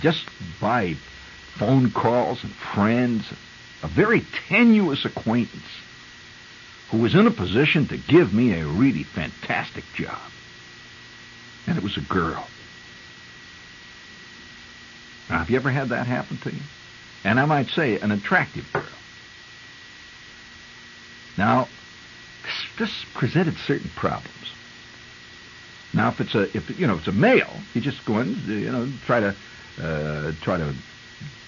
just 0.00 0.24
by 0.60 0.94
phone 1.58 1.90
calls 1.92 2.42
and 2.42 2.52
friends, 2.74 3.24
a 3.82 3.88
very 3.88 4.24
tenuous 4.48 5.04
acquaintance 5.04 5.62
who 6.90 6.98
was 6.98 7.14
in 7.14 7.26
a 7.26 7.30
position 7.30 7.88
to 7.88 7.96
give 7.96 8.32
me 8.32 8.52
a 8.52 8.66
really 8.66 9.04
fantastic 9.04 9.84
job. 9.94 10.18
And 11.66 11.78
it 11.78 11.82
was 11.82 11.96
a 11.96 12.12
girl. 12.12 12.46
Now, 15.30 15.38
have 15.38 15.50
you 15.50 15.56
ever 15.56 15.70
had 15.70 15.90
that 15.90 16.06
happen 16.06 16.38
to 16.38 16.52
you? 16.52 16.60
and 17.24 17.38
I 17.38 17.44
might 17.44 17.68
say 17.70 17.98
an 17.98 18.10
attractive 18.10 18.64
girl. 18.72 18.84
Now, 21.38 21.68
this, 22.42 22.66
this 22.78 23.04
presented 23.14 23.56
certain 23.66 23.90
problems. 23.96 24.28
Now, 25.94 26.08
if 26.08 26.20
it's 26.20 26.34
a 26.34 26.56
if 26.56 26.78
you 26.78 26.86
know 26.86 26.96
it's 26.96 27.06
a 27.06 27.12
male, 27.12 27.52
you 27.74 27.80
just 27.80 28.04
go 28.06 28.18
in, 28.20 28.34
you 28.46 28.72
know, 28.72 28.88
try 29.06 29.20
to 29.20 29.36
uh, 29.80 30.32
try 30.42 30.58
to 30.58 30.74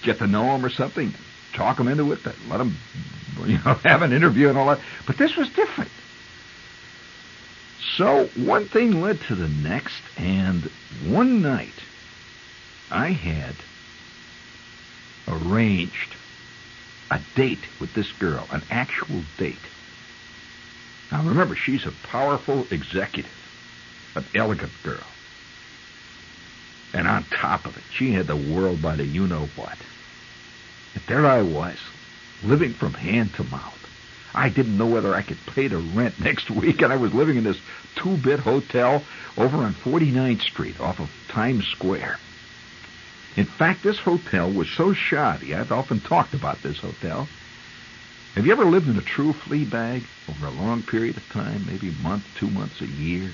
get 0.02 0.18
to 0.18 0.26
know 0.26 0.54
him 0.54 0.64
or 0.64 0.70
something, 0.70 1.14
talk 1.54 1.78
him 1.78 1.88
into 1.88 2.12
it, 2.12 2.20
let 2.48 2.60
him, 2.60 2.76
you 3.46 3.58
know, 3.64 3.74
have 3.84 4.02
an 4.02 4.12
interview 4.12 4.48
and 4.48 4.58
all 4.58 4.66
that. 4.66 4.80
But 5.06 5.18
this 5.18 5.36
was 5.36 5.48
different. 5.50 5.90
So 7.96 8.30
one 8.34 8.68
thing 8.68 9.00
led 9.02 9.20
to 9.22 9.34
the 9.34 9.48
next, 9.48 10.02
and 10.16 10.70
one 11.06 11.42
night 11.42 11.74
I 12.90 13.10
had 13.10 13.54
arranged 15.28 16.14
a 17.10 17.20
date 17.36 17.66
with 17.80 17.94
this 17.94 18.10
girl, 18.12 18.46
an 18.50 18.62
actual 18.70 19.22
date. 19.38 19.56
Now 21.12 21.22
remember, 21.22 21.54
she's 21.54 21.86
a 21.86 21.92
powerful 22.08 22.66
executive, 22.70 23.30
an 24.16 24.26
elegant 24.34 24.72
girl. 24.82 25.04
And 26.94 27.08
on 27.08 27.24
top 27.24 27.66
of 27.66 27.76
it, 27.76 27.82
she 27.90 28.12
had 28.12 28.28
the 28.28 28.36
world 28.36 28.80
by 28.80 28.94
the 28.94 29.04
you 29.04 29.26
know 29.26 29.48
what. 29.56 29.76
And 30.94 31.02
there 31.08 31.26
I 31.26 31.42
was, 31.42 31.76
living 32.44 32.72
from 32.72 32.94
hand 32.94 33.34
to 33.34 33.44
mouth. 33.44 33.72
I 34.32 34.48
didn't 34.48 34.78
know 34.78 34.86
whether 34.86 35.12
I 35.12 35.22
could 35.22 35.38
pay 35.46 35.66
the 35.66 35.78
rent 35.78 36.20
next 36.20 36.50
week, 36.50 36.82
and 36.82 36.92
I 36.92 36.96
was 36.96 37.12
living 37.12 37.36
in 37.36 37.44
this 37.44 37.60
two-bit 37.96 38.40
hotel 38.40 39.02
over 39.36 39.56
on 39.58 39.74
49th 39.74 40.42
Street 40.42 40.80
off 40.80 41.00
of 41.00 41.10
Times 41.28 41.66
Square. 41.66 42.18
In 43.36 43.46
fact, 43.46 43.82
this 43.82 43.98
hotel 43.98 44.50
was 44.50 44.68
so 44.70 44.92
shoddy, 44.92 45.54
I've 45.54 45.72
often 45.72 46.00
talked 46.00 46.34
about 46.34 46.62
this 46.62 46.78
hotel. 46.78 47.28
Have 48.36 48.46
you 48.46 48.52
ever 48.52 48.64
lived 48.64 48.88
in 48.88 48.96
a 48.96 49.02
true 49.02 49.32
flea 49.32 49.64
bag 49.64 50.04
over 50.28 50.46
a 50.46 50.50
long 50.50 50.82
period 50.82 51.16
of 51.16 51.28
time, 51.30 51.66
maybe 51.66 51.88
a 51.88 52.02
month, 52.02 52.24
two 52.36 52.50
months, 52.50 52.80
a 52.80 52.86
year? 52.86 53.32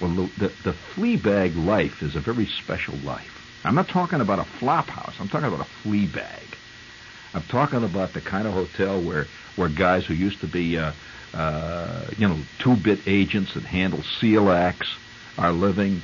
Well, 0.00 0.10
the, 0.10 0.30
the, 0.38 0.52
the 0.64 0.72
flea 0.72 1.16
bag 1.16 1.56
life 1.56 2.02
is 2.02 2.16
a 2.16 2.20
very 2.20 2.46
special 2.46 2.96
life. 3.04 3.36
I'm 3.64 3.74
not 3.74 3.88
talking 3.88 4.20
about 4.20 4.38
a 4.38 4.44
flop 4.44 4.88
house. 4.88 5.14
I'm 5.20 5.28
talking 5.28 5.48
about 5.48 5.60
a 5.60 5.70
flea 5.82 6.06
bag. 6.06 6.42
I'm 7.34 7.42
talking 7.42 7.84
about 7.84 8.14
the 8.14 8.20
kind 8.20 8.46
of 8.46 8.54
hotel 8.54 9.00
where 9.00 9.26
where 9.56 9.68
guys 9.68 10.06
who 10.06 10.14
used 10.14 10.40
to 10.40 10.46
be, 10.46 10.78
uh, 10.78 10.92
uh, 11.34 12.06
you 12.16 12.26
know, 12.28 12.38
two-bit 12.60 13.00
agents 13.06 13.54
that 13.54 13.64
handle 13.64 14.02
seal 14.02 14.50
acts 14.50 14.88
are 15.36 15.52
living, 15.52 16.02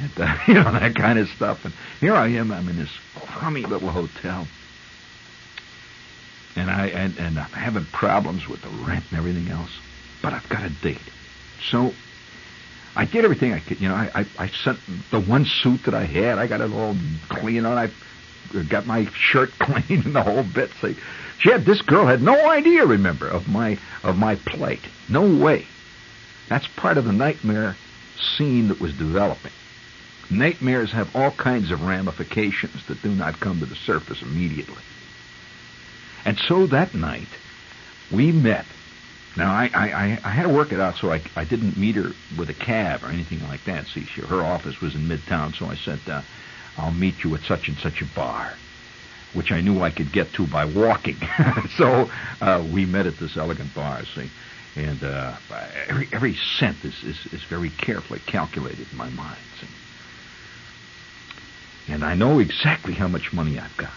and 0.00 0.10
uh, 0.18 0.36
you 0.48 0.54
know 0.54 0.72
that 0.72 0.94
kind 0.94 1.18
of 1.18 1.28
stuff. 1.28 1.64
And 1.64 1.72
here 2.00 2.14
I 2.14 2.28
am. 2.28 2.50
I'm 2.50 2.68
in 2.68 2.76
this 2.76 2.92
crummy 3.14 3.62
little 3.62 3.90
hotel, 3.90 4.46
and 6.56 6.68
I 6.68 6.88
and, 6.88 7.16
and 7.18 7.38
I'm 7.38 7.50
having 7.52 7.86
problems 7.86 8.48
with 8.48 8.60
the 8.62 8.68
rent 8.68 9.04
and 9.10 9.18
everything 9.18 9.48
else. 9.48 9.70
But 10.20 10.32
I've 10.34 10.48
got 10.48 10.64
a 10.64 10.70
date, 10.70 10.98
so 11.70 11.94
I 12.96 13.04
did 13.04 13.24
everything 13.24 13.52
I 13.52 13.60
could. 13.60 13.80
You 13.80 13.90
know, 13.90 13.94
I, 13.94 14.10
I, 14.14 14.26
I 14.38 14.48
sent 14.48 14.80
the 15.10 15.20
one 15.20 15.44
suit 15.44 15.84
that 15.84 15.94
I 15.94 16.06
had. 16.06 16.38
I 16.38 16.46
got 16.46 16.62
it 16.62 16.72
all 16.72 16.96
clean 17.28 17.66
on. 17.66 17.76
I 17.76 17.90
got 18.70 18.86
my 18.86 19.06
shirt 19.12 19.50
clean 19.58 20.02
and 20.02 20.16
the 20.16 20.22
whole 20.22 20.42
bit. 20.42 20.70
So 20.80 20.94
she 21.38 21.50
had 21.50 21.66
this 21.66 21.82
girl 21.82 22.06
had 22.06 22.22
no 22.22 22.50
idea. 22.50 22.86
Remember 22.86 23.28
of 23.28 23.48
my 23.48 23.78
of 24.02 24.16
my 24.16 24.36
plight. 24.36 24.80
No 25.10 25.36
way. 25.36 25.66
That's 26.48 26.66
part 26.76 26.96
of 26.96 27.04
the 27.04 27.12
nightmare 27.12 27.76
scene 28.18 28.68
that 28.68 28.80
was 28.80 28.94
developing. 28.94 29.52
Nightmares 30.30 30.90
have 30.92 31.14
all 31.14 31.30
kinds 31.30 31.70
of 31.70 31.82
ramifications 31.82 32.86
that 32.88 33.02
do 33.02 33.10
not 33.10 33.38
come 33.40 33.60
to 33.60 33.66
the 33.66 33.76
surface 33.76 34.22
immediately. 34.22 34.82
And 36.24 36.38
so 36.38 36.66
that 36.68 36.94
night, 36.94 37.28
we 38.10 38.32
met 38.32 38.66
now, 39.36 39.52
I, 39.52 39.70
I, 39.74 40.18
I 40.24 40.30
had 40.30 40.44
to 40.44 40.48
work 40.48 40.72
it 40.72 40.80
out 40.80 40.96
so 41.00 41.12
I, 41.12 41.22
I 41.36 41.44
didn't 41.44 41.76
meet 41.76 41.96
her 41.96 42.12
with 42.38 42.48
a 42.48 42.54
cab 42.54 43.04
or 43.04 43.08
anything 43.08 43.40
like 43.42 43.64
that. 43.66 43.86
See, 43.88 44.06
she, 44.14 44.22
her 44.22 44.42
office 44.42 44.80
was 44.80 44.94
in 44.94 45.06
Midtown, 45.06 45.54
so 45.58 45.66
I 45.66 45.76
said, 45.76 46.00
uh, 46.06 46.22
I'll 46.78 46.92
meet 46.92 47.22
you 47.22 47.34
at 47.34 47.42
such 47.42 47.68
and 47.68 47.76
such 47.78 48.00
a 48.00 48.06
bar, 48.14 48.56
which 49.34 49.52
I 49.52 49.60
knew 49.60 49.82
I 49.82 49.90
could 49.90 50.10
get 50.10 50.32
to 50.34 50.46
by 50.46 50.64
walking. 50.64 51.20
so 51.76 52.10
uh, 52.40 52.66
we 52.72 52.86
met 52.86 53.06
at 53.06 53.18
this 53.18 53.36
elegant 53.36 53.74
bar, 53.74 54.04
see. 54.14 54.30
And 54.74 55.02
uh, 55.02 55.36
every, 55.88 56.08
every 56.12 56.36
cent 56.58 56.76
is, 56.84 56.94
is, 57.04 57.32
is 57.32 57.42
very 57.48 57.70
carefully 57.70 58.20
calculated 58.26 58.86
in 58.90 58.96
my 58.96 59.10
mind. 59.10 59.38
See? 59.60 59.68
And 61.92 62.04
I 62.04 62.14
know 62.14 62.38
exactly 62.38 62.94
how 62.94 63.08
much 63.08 63.32
money 63.32 63.58
I've 63.58 63.76
got. 63.76 63.92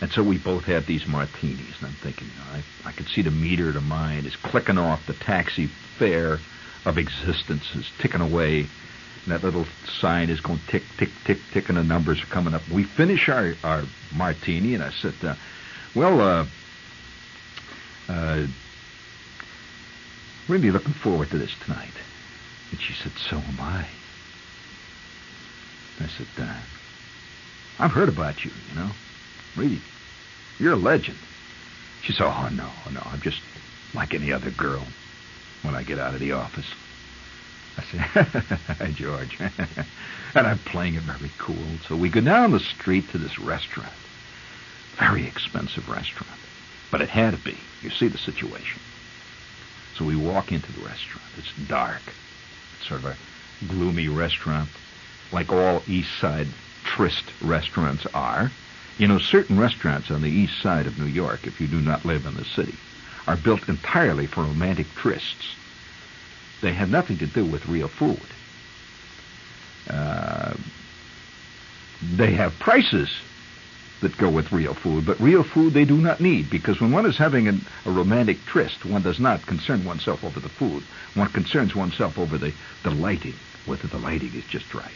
And 0.00 0.12
so 0.12 0.22
we 0.22 0.36
both 0.36 0.64
had 0.64 0.86
these 0.86 1.06
martinis, 1.06 1.74
and 1.78 1.88
I'm 1.88 1.96
thinking, 2.02 2.28
you 2.28 2.34
know, 2.34 2.60
I, 2.84 2.88
I 2.88 2.92
could 2.92 3.08
see 3.08 3.22
the 3.22 3.30
meter 3.30 3.72
to 3.72 3.80
mine 3.80 4.26
is 4.26 4.36
clicking 4.36 4.76
off, 4.76 5.06
the 5.06 5.14
taxi 5.14 5.70
fare 5.98 6.38
of 6.84 6.98
existence 6.98 7.64
is 7.74 7.90
ticking 7.98 8.20
away, 8.20 8.60
and 8.60 9.32
that 9.32 9.42
little 9.42 9.66
sign 10.00 10.28
is 10.28 10.40
going 10.40 10.60
tick, 10.68 10.82
tick, 10.98 11.08
tick, 11.24 11.38
tick, 11.52 11.68
and 11.68 11.78
the 11.78 11.82
numbers 11.82 12.22
are 12.22 12.26
coming 12.26 12.52
up. 12.52 12.62
We 12.68 12.84
finish 12.84 13.28
our, 13.28 13.54
our 13.64 13.84
martini, 14.14 14.74
and 14.74 14.82
I 14.82 14.90
said, 14.90 15.14
uh, 15.22 15.34
well, 15.94 16.20
uh, 16.20 16.46
uh, 18.08 18.46
really 20.46 20.70
looking 20.70 20.92
forward 20.92 21.30
to 21.30 21.38
this 21.38 21.54
tonight. 21.64 21.94
And 22.70 22.80
she 22.80 22.92
said, 23.02 23.12
so 23.30 23.38
am 23.38 23.60
I. 23.60 23.88
I 25.98 26.06
said, 26.08 26.26
uh, 26.38 26.60
I've 27.78 27.92
heard 27.92 28.10
about 28.10 28.44
you, 28.44 28.50
you 28.68 28.74
know. 28.74 28.90
Really, 29.56 29.80
you're 30.58 30.74
a 30.74 30.76
legend. 30.76 31.18
She 32.02 32.12
said, 32.12 32.26
Oh, 32.26 32.48
no, 32.48 32.70
no, 32.92 33.00
I'm 33.04 33.20
just 33.20 33.40
like 33.94 34.14
any 34.14 34.32
other 34.32 34.50
girl 34.50 34.86
when 35.62 35.74
I 35.74 35.82
get 35.82 35.98
out 35.98 36.14
of 36.14 36.20
the 36.20 36.32
office. 36.32 36.66
I 37.78 38.76
said, 38.78 38.94
George. 38.94 39.38
and 40.34 40.46
I'm 40.46 40.58
playing 40.60 40.94
it 40.94 41.02
very 41.02 41.30
cool. 41.38 41.78
So 41.88 41.96
we 41.96 42.10
go 42.10 42.20
down 42.20 42.52
the 42.52 42.60
street 42.60 43.08
to 43.10 43.18
this 43.18 43.38
restaurant. 43.38 43.92
Very 44.98 45.26
expensive 45.26 45.88
restaurant. 45.88 46.32
But 46.90 47.00
it 47.00 47.08
had 47.08 47.32
to 47.32 47.42
be. 47.42 47.58
You 47.82 47.90
see 47.90 48.08
the 48.08 48.18
situation. 48.18 48.80
So 49.96 50.04
we 50.04 50.16
walk 50.16 50.52
into 50.52 50.70
the 50.72 50.84
restaurant. 50.84 51.26
It's 51.36 51.68
dark. 51.68 52.02
It's 52.78 52.88
sort 52.88 53.00
of 53.00 53.06
a 53.06 53.16
gloomy 53.68 54.08
restaurant, 54.08 54.68
like 55.32 55.50
all 55.50 55.82
East 55.86 56.10
Side 56.20 56.48
tryst 56.84 57.24
restaurants 57.42 58.06
are. 58.14 58.50
You 58.98 59.06
know, 59.06 59.18
certain 59.18 59.58
restaurants 59.58 60.10
on 60.10 60.22
the 60.22 60.30
east 60.30 60.60
side 60.62 60.86
of 60.86 60.98
New 60.98 61.06
York, 61.06 61.46
if 61.46 61.60
you 61.60 61.66
do 61.66 61.80
not 61.80 62.04
live 62.04 62.24
in 62.24 62.34
the 62.34 62.44
city, 62.44 62.74
are 63.26 63.36
built 63.36 63.68
entirely 63.68 64.26
for 64.26 64.42
romantic 64.42 64.86
trysts. 64.94 65.54
They 66.62 66.72
have 66.72 66.88
nothing 66.88 67.18
to 67.18 67.26
do 67.26 67.44
with 67.44 67.66
real 67.66 67.88
food. 67.88 68.20
Uh, 69.90 70.54
they 72.02 72.32
have 72.32 72.58
prices 72.58 73.10
that 74.00 74.16
go 74.16 74.28
with 74.28 74.52
real 74.52 74.74
food, 74.74 75.06
but 75.06 75.20
real 75.20 75.42
food 75.42 75.72
they 75.72 75.84
do 75.84 75.96
not 75.96 76.20
need 76.20 76.50
because 76.50 76.80
when 76.80 76.92
one 76.92 77.06
is 77.06 77.16
having 77.16 77.48
an, 77.48 77.64
a 77.84 77.90
romantic 77.90 78.44
tryst, 78.44 78.84
one 78.84 79.02
does 79.02 79.18
not 79.18 79.46
concern 79.46 79.84
oneself 79.84 80.22
over 80.24 80.40
the 80.40 80.48
food. 80.48 80.82
One 81.14 81.28
concerns 81.28 81.74
oneself 81.74 82.18
over 82.18 82.36
the, 82.36 82.52
the 82.82 82.90
lighting, 82.90 83.34
whether 83.64 83.88
the 83.88 83.98
lighting 83.98 84.34
is 84.34 84.44
just 84.44 84.74
right, 84.74 84.90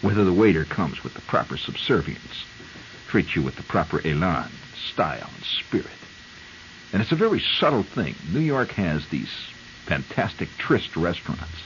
whether 0.00 0.24
the 0.24 0.32
waiter 0.32 0.64
comes 0.64 1.02
with 1.02 1.14
the 1.14 1.20
proper 1.22 1.56
subservience, 1.56 2.44
treat 3.16 3.34
you 3.34 3.40
with 3.40 3.56
the 3.56 3.62
proper 3.62 4.06
elan, 4.06 4.50
style, 4.92 5.30
and 5.34 5.44
spirit. 5.44 5.86
And 6.92 7.00
it's 7.00 7.12
a 7.12 7.16
very 7.16 7.40
subtle 7.40 7.82
thing. 7.82 8.14
New 8.30 8.40
York 8.40 8.72
has 8.72 9.08
these 9.08 9.30
fantastic 9.86 10.50
tryst 10.58 10.94
restaurants. 10.98 11.62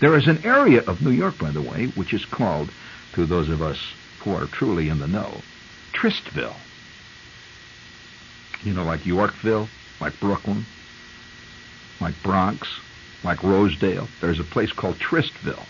There 0.00 0.16
is 0.16 0.26
an 0.26 0.44
area 0.44 0.82
of 0.88 1.00
New 1.00 1.12
York, 1.12 1.38
by 1.38 1.52
the 1.52 1.62
way, 1.62 1.86
which 1.94 2.12
is 2.12 2.24
called, 2.24 2.70
to 3.12 3.26
those 3.26 3.48
of 3.48 3.62
us 3.62 3.78
who 4.18 4.34
are 4.34 4.46
truly 4.46 4.88
in 4.88 4.98
the 4.98 5.06
know, 5.06 5.30
Trystville. 5.92 6.56
You 8.64 8.74
know, 8.74 8.82
like 8.82 9.06
Yorkville, 9.06 9.68
like 10.00 10.18
Brooklyn, 10.18 10.66
like 12.00 12.20
Bronx, 12.24 12.66
like 13.22 13.44
Rosedale. 13.44 14.08
There's 14.20 14.40
a 14.40 14.44
place 14.44 14.72
called 14.72 14.98
Trystville. 14.98 15.66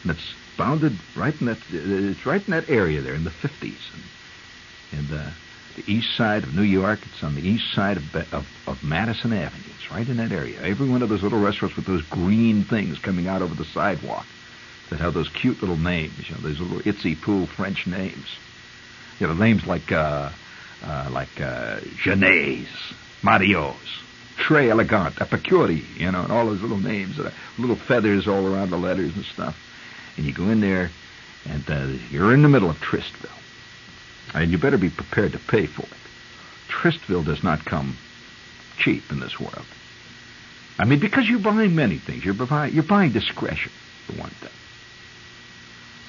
And 0.00 0.12
it's 0.12 0.34
bounded 0.56 0.96
right 1.14 1.38
in 1.38 1.48
that, 1.48 1.58
it's 1.70 2.24
right 2.24 2.42
in 2.42 2.52
that 2.52 2.70
area 2.70 3.02
there 3.02 3.14
in 3.14 3.24
the 3.24 3.30
50s. 3.30 3.92
And 3.92 4.02
in 4.94 5.08
the, 5.08 5.32
the 5.76 5.90
east 5.90 6.16
side 6.16 6.44
of 6.44 6.54
New 6.54 6.62
York. 6.62 7.00
It's 7.04 7.22
on 7.22 7.34
the 7.34 7.46
east 7.46 7.72
side 7.74 7.96
of, 7.96 8.16
of, 8.32 8.46
of 8.66 8.82
Madison 8.82 9.32
Avenue. 9.32 9.72
It's 9.76 9.90
right 9.90 10.08
in 10.08 10.16
that 10.18 10.32
area. 10.32 10.60
Every 10.62 10.88
one 10.88 11.02
of 11.02 11.08
those 11.08 11.22
little 11.22 11.40
restaurants 11.40 11.76
with 11.76 11.86
those 11.86 12.02
green 12.02 12.64
things 12.64 12.98
coming 12.98 13.28
out 13.28 13.42
over 13.42 13.54
the 13.54 13.64
sidewalk 13.64 14.26
that 14.90 15.00
have 15.00 15.14
those 15.14 15.28
cute 15.28 15.60
little 15.60 15.76
names, 15.76 16.28
you 16.28 16.34
know, 16.34 16.40
those 16.40 16.60
little 16.60 16.78
itsy 16.80 17.20
poo 17.20 17.46
French 17.46 17.86
names. 17.86 18.26
You 19.18 19.26
know, 19.28 19.34
names 19.34 19.66
like 19.66 19.92
uh, 19.92 20.30
uh, 20.84 21.08
like 21.10 21.40
uh, 21.40 21.80
Genèse, 22.02 22.66
Mario's, 23.22 23.74
Très 24.36 24.68
Elegant, 24.68 25.14
Epicuri, 25.16 25.82
you 25.98 26.10
know, 26.10 26.22
and 26.22 26.32
all 26.32 26.46
those 26.46 26.60
little 26.60 26.78
names, 26.78 27.16
that 27.16 27.32
little 27.58 27.76
feathers 27.76 28.26
all 28.26 28.46
around 28.46 28.70
the 28.70 28.76
letters 28.76 29.14
and 29.14 29.24
stuff. 29.24 29.56
And 30.16 30.26
you 30.26 30.32
go 30.32 30.44
in 30.50 30.60
there, 30.60 30.90
and 31.48 31.64
uh, 31.68 31.86
you're 32.10 32.34
in 32.34 32.42
the 32.42 32.48
middle 32.48 32.70
of 32.70 32.76
Trystville. 32.80 33.30
And 34.32 34.50
you 34.50 34.58
better 34.58 34.78
be 34.78 34.90
prepared 34.90 35.32
to 35.32 35.38
pay 35.38 35.66
for 35.66 35.82
it. 35.82 35.88
Trystville 36.68 37.22
does 37.22 37.42
not 37.42 37.64
come 37.64 37.96
cheap 38.78 39.10
in 39.10 39.20
this 39.20 39.38
world. 39.38 39.66
I 40.78 40.84
mean, 40.84 40.98
because 40.98 41.28
you're 41.28 41.38
buying 41.38 41.74
many 41.74 41.98
things. 41.98 42.24
You're, 42.24 42.34
buying, 42.34 42.74
you're 42.74 42.82
buying 42.82 43.12
discretion, 43.12 43.70
for 44.06 44.14
one 44.14 44.30
thing. 44.30 44.50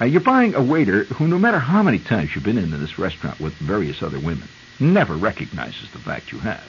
Now, 0.00 0.06
you're 0.06 0.20
buying 0.20 0.54
a 0.54 0.62
waiter 0.62 1.04
who, 1.04 1.26
no 1.28 1.38
matter 1.38 1.58
how 1.58 1.82
many 1.82 1.98
times 1.98 2.34
you've 2.34 2.44
been 2.44 2.58
into 2.58 2.76
this 2.76 2.98
restaurant 2.98 3.40
with 3.40 3.54
various 3.54 4.02
other 4.02 4.18
women, 4.18 4.48
never 4.78 5.14
recognizes 5.14 5.90
the 5.92 5.98
fact 5.98 6.32
you 6.32 6.38
have. 6.40 6.64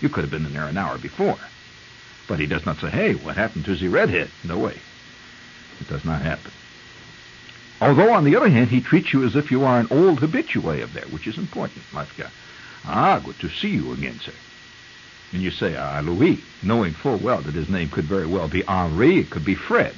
You 0.00 0.08
could 0.08 0.24
have 0.24 0.30
been 0.30 0.44
in 0.44 0.52
there 0.52 0.66
an 0.66 0.76
hour 0.76 0.98
before. 0.98 1.38
But 2.28 2.40
he 2.40 2.46
does 2.46 2.66
not 2.66 2.78
say, 2.78 2.90
hey, 2.90 3.14
what 3.14 3.36
happened 3.36 3.64
to 3.66 3.76
the 3.76 3.88
redhead? 3.88 4.30
No 4.44 4.58
way. 4.58 4.78
It 5.80 5.88
does 5.88 6.04
not 6.04 6.20
happen. 6.20 6.50
Although, 7.80 8.14
on 8.14 8.24
the 8.24 8.36
other 8.36 8.48
hand, 8.48 8.70
he 8.70 8.80
treats 8.80 9.12
you 9.12 9.24
as 9.24 9.36
if 9.36 9.50
you 9.50 9.64
are 9.64 9.78
an 9.78 9.88
old 9.90 10.20
habitué 10.20 10.82
of 10.82 10.94
there, 10.94 11.04
which 11.04 11.26
is 11.26 11.36
important. 11.36 11.82
Uh, 11.94 12.04
ah, 12.86 13.20
good 13.22 13.38
to 13.40 13.50
see 13.50 13.68
you 13.68 13.92
again, 13.92 14.18
sir. 14.24 14.32
And 15.32 15.42
you 15.42 15.50
say, 15.50 15.76
ah, 15.76 16.00
Louis, 16.00 16.40
knowing 16.62 16.94
full 16.94 17.18
well 17.18 17.42
that 17.42 17.54
his 17.54 17.68
name 17.68 17.90
could 17.90 18.06
very 18.06 18.26
well 18.26 18.48
be 18.48 18.62
Henri, 18.62 19.18
it 19.18 19.30
could 19.30 19.44
be 19.44 19.54
Fred. 19.54 19.94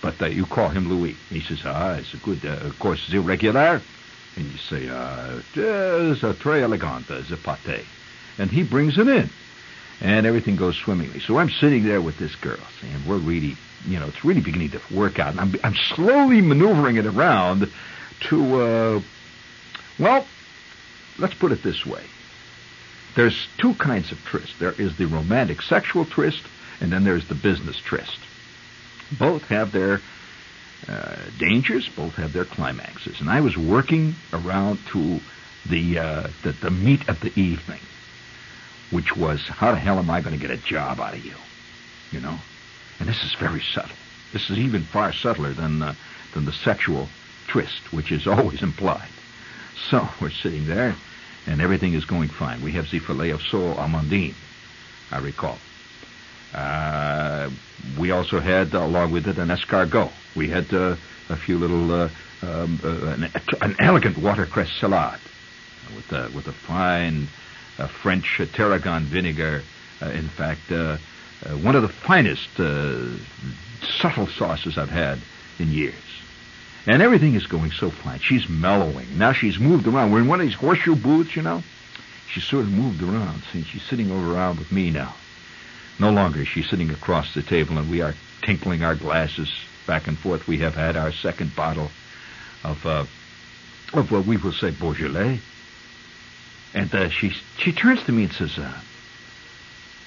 But 0.00 0.20
uh, 0.22 0.26
you 0.26 0.46
call 0.46 0.68
him 0.70 0.88
Louis. 0.88 1.16
He 1.28 1.40
says, 1.40 1.60
ah, 1.64 1.94
it's 1.94 2.14
a 2.14 2.18
good, 2.18 2.44
uh, 2.44 2.66
of 2.66 2.78
course, 2.78 3.02
it's 3.04 3.14
irregular. 3.14 3.82
And 4.36 4.50
you 4.50 4.58
say, 4.58 4.88
ah, 4.90 5.40
it's 5.54 6.22
a 6.22 6.34
très 6.34 6.62
elegant, 6.62 7.06
the 7.08 7.36
pâté. 7.36 7.84
And 8.38 8.50
he 8.50 8.62
brings 8.62 8.96
it 8.98 9.08
in. 9.08 9.30
And 10.00 10.26
everything 10.26 10.56
goes 10.56 10.76
swimmingly. 10.76 11.20
So 11.20 11.38
I'm 11.38 11.50
sitting 11.50 11.84
there 11.84 12.00
with 12.00 12.18
this 12.18 12.34
girl, 12.36 12.58
and 12.82 13.06
we're 13.06 13.18
really, 13.18 13.56
you 13.86 14.00
know, 14.00 14.06
it's 14.06 14.24
really 14.24 14.40
beginning 14.40 14.70
to 14.70 14.80
work 14.92 15.18
out. 15.18 15.30
And 15.30 15.40
I'm, 15.40 15.54
I'm 15.62 15.74
slowly 15.94 16.40
maneuvering 16.40 16.96
it 16.96 17.06
around 17.06 17.70
to, 18.28 18.60
uh, 18.60 19.00
well, 19.98 20.26
let's 21.18 21.34
put 21.34 21.52
it 21.52 21.62
this 21.62 21.86
way. 21.86 22.02
There's 23.14 23.46
two 23.58 23.74
kinds 23.74 24.10
of 24.10 24.18
tryst. 24.24 24.58
There 24.58 24.72
is 24.72 24.96
the 24.96 25.06
romantic 25.06 25.62
sexual 25.62 26.04
tryst, 26.04 26.42
and 26.80 26.92
then 26.92 27.04
there's 27.04 27.28
the 27.28 27.34
business 27.36 27.76
tryst. 27.76 28.18
Both 29.16 29.44
have 29.44 29.70
their 29.70 30.00
uh, 30.88 31.16
dangers, 31.38 31.88
both 31.88 32.14
have 32.14 32.32
their 32.32 32.44
climaxes. 32.44 33.20
And 33.20 33.30
I 33.30 33.40
was 33.40 33.56
working 33.56 34.16
around 34.32 34.80
to 34.92 35.20
the, 35.66 35.98
uh, 35.98 36.28
the, 36.42 36.52
the 36.52 36.70
meat 36.70 37.08
of 37.08 37.20
the 37.20 37.28
evening, 37.40 37.80
which 38.94 39.16
was 39.16 39.42
how 39.48 39.72
the 39.72 39.78
hell 39.78 39.98
am 39.98 40.08
I 40.08 40.20
going 40.20 40.38
to 40.38 40.40
get 40.40 40.56
a 40.56 40.56
job 40.56 41.00
out 41.00 41.14
of 41.14 41.24
you? 41.24 41.34
You 42.12 42.20
know? 42.20 42.38
And 43.00 43.08
this 43.08 43.24
is 43.24 43.34
very 43.34 43.60
subtle. 43.60 43.96
This 44.32 44.50
is 44.50 44.58
even 44.58 44.84
far 44.84 45.12
subtler 45.12 45.52
than, 45.52 45.82
uh, 45.82 45.94
than 46.32 46.44
the 46.44 46.52
sexual 46.52 47.08
twist, 47.48 47.92
which 47.92 48.12
is 48.12 48.26
always 48.28 48.62
implied. 48.62 49.08
So 49.90 50.08
we're 50.20 50.30
sitting 50.30 50.66
there, 50.66 50.94
and 51.46 51.60
everything 51.60 51.94
is 51.94 52.04
going 52.04 52.28
fine. 52.28 52.62
We 52.62 52.72
have 52.72 52.88
the 52.88 53.00
filet 53.00 53.30
of 53.30 53.42
sole 53.42 53.74
amandine, 53.74 54.34
I 55.10 55.18
recall. 55.18 55.58
Uh, 56.54 57.50
we 57.98 58.12
also 58.12 58.38
had, 58.38 58.76
uh, 58.76 58.84
along 58.84 59.10
with 59.10 59.26
it, 59.26 59.38
an 59.38 59.48
escargot. 59.48 60.12
We 60.36 60.48
had 60.48 60.72
uh, 60.72 60.94
a 61.28 61.36
few 61.36 61.58
little, 61.58 61.92
uh, 61.92 62.08
um, 62.42 62.80
uh, 62.84 63.06
an, 63.06 63.30
an, 63.60 63.76
elegant 63.80 64.18
watercress 64.18 64.70
salad 64.80 65.18
with 65.96 66.12
a, 66.12 66.30
with 66.32 66.46
a 66.46 66.52
fine 66.52 67.26
French 67.76 68.40
tarragon 68.52 69.04
vinegar. 69.04 69.62
Uh, 70.00 70.06
in 70.06 70.28
fact, 70.28 70.70
uh, 70.70 70.96
uh, 71.44 71.50
one 71.58 71.76
of 71.76 71.82
the 71.82 71.88
finest 71.88 72.48
subtle 74.00 74.26
sauces 74.26 74.78
I've 74.78 74.90
had 74.90 75.18
in 75.58 75.70
years. 75.70 75.94
And 76.86 77.00
everything 77.00 77.34
is 77.34 77.46
going 77.46 77.70
so 77.70 77.90
fine. 77.90 78.18
She's 78.18 78.48
mellowing. 78.48 79.18
Now 79.18 79.32
she's 79.32 79.58
moved 79.58 79.86
around. 79.86 80.12
We're 80.12 80.20
in 80.20 80.28
one 80.28 80.40
of 80.40 80.46
these 80.46 80.54
horseshoe 80.54 80.96
booths, 80.96 81.34
you 81.34 81.42
know. 81.42 81.62
She's 82.28 82.44
sort 82.44 82.64
of 82.64 82.72
moved 82.72 83.02
around. 83.02 83.42
See, 83.52 83.62
she's 83.62 83.82
sitting 83.82 84.10
over 84.10 84.34
around 84.34 84.58
with 84.58 84.70
me 84.70 84.90
now. 84.90 85.14
No 85.98 86.10
longer 86.10 86.40
is 86.40 86.48
she 86.48 86.62
sitting 86.62 86.90
across 86.90 87.32
the 87.34 87.42
table 87.42 87.78
and 87.78 87.88
we 87.88 88.02
are 88.02 88.14
tinkling 88.42 88.82
our 88.82 88.94
glasses 88.94 89.50
back 89.86 90.08
and 90.08 90.18
forth. 90.18 90.46
We 90.46 90.58
have 90.58 90.74
had 90.74 90.96
our 90.96 91.12
second 91.12 91.54
bottle 91.54 91.90
of, 92.64 92.84
uh, 92.84 93.04
of 93.92 94.10
what 94.10 94.26
we 94.26 94.36
will 94.36 94.52
say 94.52 94.70
Beaujolais. 94.70 95.40
And 96.74 96.92
uh, 96.94 97.08
she 97.08 97.32
she 97.58 97.72
turns 97.72 98.02
to 98.04 98.12
me 98.12 98.24
and 98.24 98.32
says, 98.32 98.58
uh, 98.58 98.80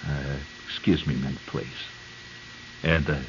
uh, 0.06 0.38
"Excuse 0.66 1.08
me, 1.08 1.16
man, 1.16 1.38
please." 1.48 1.68
And 2.84 3.10
uh, 3.10 3.20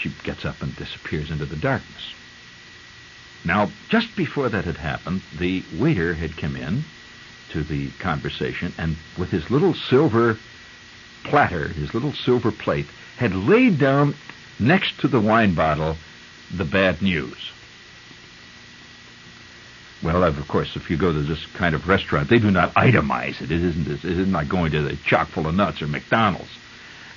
she 0.00 0.12
gets 0.22 0.44
up 0.44 0.62
and 0.62 0.74
disappears 0.76 1.30
into 1.30 1.44
the 1.44 1.56
darkness. 1.56 2.14
Now, 3.44 3.70
just 3.90 4.16
before 4.16 4.48
that 4.48 4.64
had 4.64 4.76
happened, 4.76 5.22
the 5.38 5.64
waiter 5.78 6.14
had 6.14 6.36
come 6.36 6.56
in 6.56 6.84
to 7.50 7.62
the 7.62 7.90
conversation, 7.98 8.72
and 8.78 8.96
with 9.18 9.30
his 9.30 9.50
little 9.50 9.74
silver 9.74 10.38
platter, 11.24 11.68
his 11.68 11.92
little 11.92 12.12
silver 12.12 12.52
plate, 12.52 12.86
had 13.16 13.34
laid 13.34 13.78
down 13.78 14.14
next 14.58 15.00
to 15.00 15.08
the 15.08 15.20
wine 15.20 15.54
bottle 15.54 15.96
the 16.56 16.64
bad 16.64 17.02
news. 17.02 17.53
Well, 20.04 20.22
of 20.22 20.46
course, 20.48 20.76
if 20.76 20.90
you 20.90 20.98
go 20.98 21.12
to 21.12 21.22
this 21.22 21.44
kind 21.54 21.74
of 21.74 21.88
restaurant, 21.88 22.28
they 22.28 22.38
do 22.38 22.50
not 22.50 22.74
itemize 22.74 23.40
it. 23.40 23.50
It 23.50 23.64
isn't. 23.64 23.88
It 23.88 24.04
isn't 24.04 24.32
like 24.32 24.48
going 24.48 24.72
to 24.72 24.82
the 24.82 24.96
chock 25.06 25.28
full 25.28 25.46
of 25.46 25.54
nuts 25.54 25.80
or 25.80 25.86
McDonald's. 25.86 26.50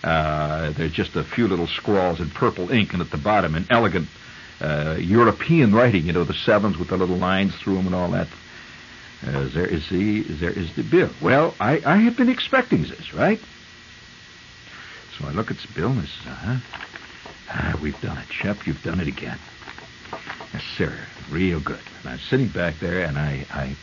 Uh, 0.04 0.72
there's 0.72 0.94
just 0.94 1.16
a 1.18 1.24
few 1.24 1.48
little 1.50 1.68
scrawls 1.68 2.22
in 2.22 2.30
purple 2.30 2.72
ink, 2.72 2.94
and 2.94 3.02
at 3.02 3.12
the 3.12 3.18
bottom, 3.18 3.56
an 3.56 3.68
elegant 3.70 4.08
uh, 4.62 4.96
European 5.00 5.74
writing. 5.74 6.06
You 6.06 6.14
know, 6.14 6.24
the 6.24 6.34
sevens 6.34 6.78
with 6.78 6.88
the 6.88 6.98
little 6.98 7.18
lines 7.18 7.54
through 7.58 7.76
them 7.76 7.88
and 7.88 7.96
all 7.96 8.12
that. 8.12 8.28
Uh, 9.26 9.50
there 9.54 9.66
is 9.66 9.90
the 9.90 10.22
there 10.22 10.52
is 10.52 10.74
the 10.76 10.84
bill. 10.84 11.10
Well, 11.22 11.56
I 11.60 11.82
I 11.86 11.98
have 11.98 12.16
been 12.16 12.30
expecting 12.30 12.84
this, 12.84 13.14
right? 13.14 13.40
So 15.18 15.28
I 15.28 15.32
look 15.32 15.52
at 15.52 15.58
the 15.58 15.74
bill 15.74 15.90
and 15.90 16.02
I 16.02 16.06
say, 16.06 16.30
uh-huh. 16.30 16.58
Ah, 17.50 17.80
we've 17.82 18.00
done 18.02 18.18
it, 18.18 18.28
Shep. 18.32 18.68
You've 18.68 18.84
done 18.84 19.00
it 19.00 19.08
again. 19.08 19.40
Yes, 20.54 20.64
sir. 20.78 21.08
Real 21.30 21.60
good. 21.60 21.84
And 22.00 22.10
I'm 22.10 22.20
sitting 22.20 22.50
back 22.50 22.80
there 22.80 23.02
and 23.02 23.18
I, 23.18 23.46
I, 23.50 23.76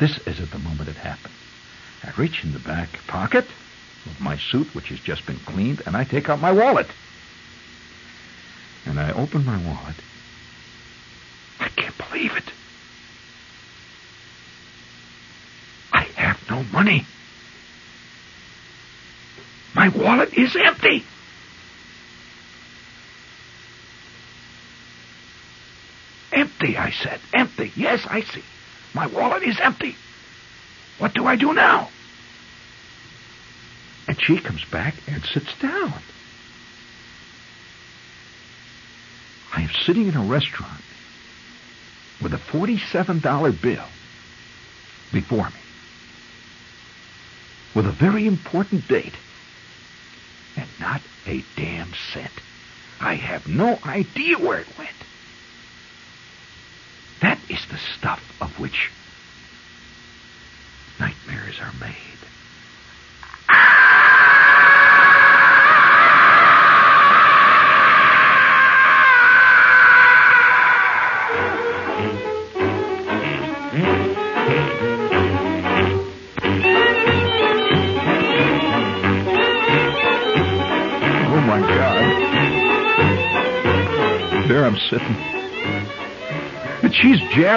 this 0.00 0.18
is 0.26 0.40
at 0.40 0.50
the 0.50 0.58
moment 0.58 0.88
it 0.88 0.96
happened. 0.96 1.34
I 2.02 2.12
reach 2.16 2.44
in 2.44 2.52
the 2.52 2.58
back 2.58 2.88
pocket 3.06 3.44
of 4.06 4.20
my 4.20 4.36
suit, 4.36 4.74
which 4.74 4.88
has 4.88 5.00
just 5.00 5.26
been 5.26 5.38
cleaned, 5.40 5.82
and 5.84 5.96
I 5.96 6.04
take 6.04 6.28
out 6.28 6.40
my 6.40 6.52
wallet. 6.52 6.86
And 8.86 8.98
I 8.98 9.12
open 9.12 9.44
my 9.44 9.58
wallet. 9.58 9.96
I 11.60 11.68
can't 11.68 11.96
believe 11.98 12.32
it. 12.32 12.44
I 15.92 16.04
have 16.16 16.38
no 16.48 16.62
money. 16.62 17.04
My 19.74 19.88
wallet 19.88 20.32
is 20.34 20.56
empty. 20.56 21.04
Empty, 26.68 26.78
I 26.78 26.90
said. 26.90 27.20
Empty. 27.32 27.72
Yes, 27.76 28.06
I 28.06 28.20
see. 28.20 28.42
My 28.92 29.06
wallet 29.06 29.42
is 29.42 29.58
empty. 29.58 29.96
What 30.98 31.14
do 31.14 31.24
I 31.24 31.36
do 31.36 31.54
now? 31.54 31.88
And 34.06 34.20
she 34.20 34.38
comes 34.38 34.64
back 34.66 34.94
and 35.06 35.24
sits 35.24 35.58
down. 35.60 35.94
I 39.54 39.62
am 39.62 39.70
sitting 39.86 40.08
in 40.08 40.16
a 40.16 40.22
restaurant 40.22 40.82
with 42.20 42.34
a 42.34 42.38
$47 42.38 43.62
bill 43.62 43.84
before 45.10 45.46
me 45.46 45.60
with 47.74 47.86
a 47.86 47.92
very 47.92 48.26
important 48.26 48.86
date 48.88 49.14
and 50.56 50.68
not 50.80 51.00
a 51.26 51.42
damn 51.56 51.92
cent. 52.12 52.32
I 53.00 53.14
have 53.14 53.46
no 53.46 53.78
idea 53.86 54.38
where 54.38 54.60
it 54.60 54.78
went. 54.78 54.90
That 57.20 57.38
is 57.48 57.64
the 57.66 57.78
stuff 57.98 58.20
of 58.40 58.50
which 58.58 58.90
nightmares 61.00 61.56
are 61.60 61.72
made. 61.80 62.17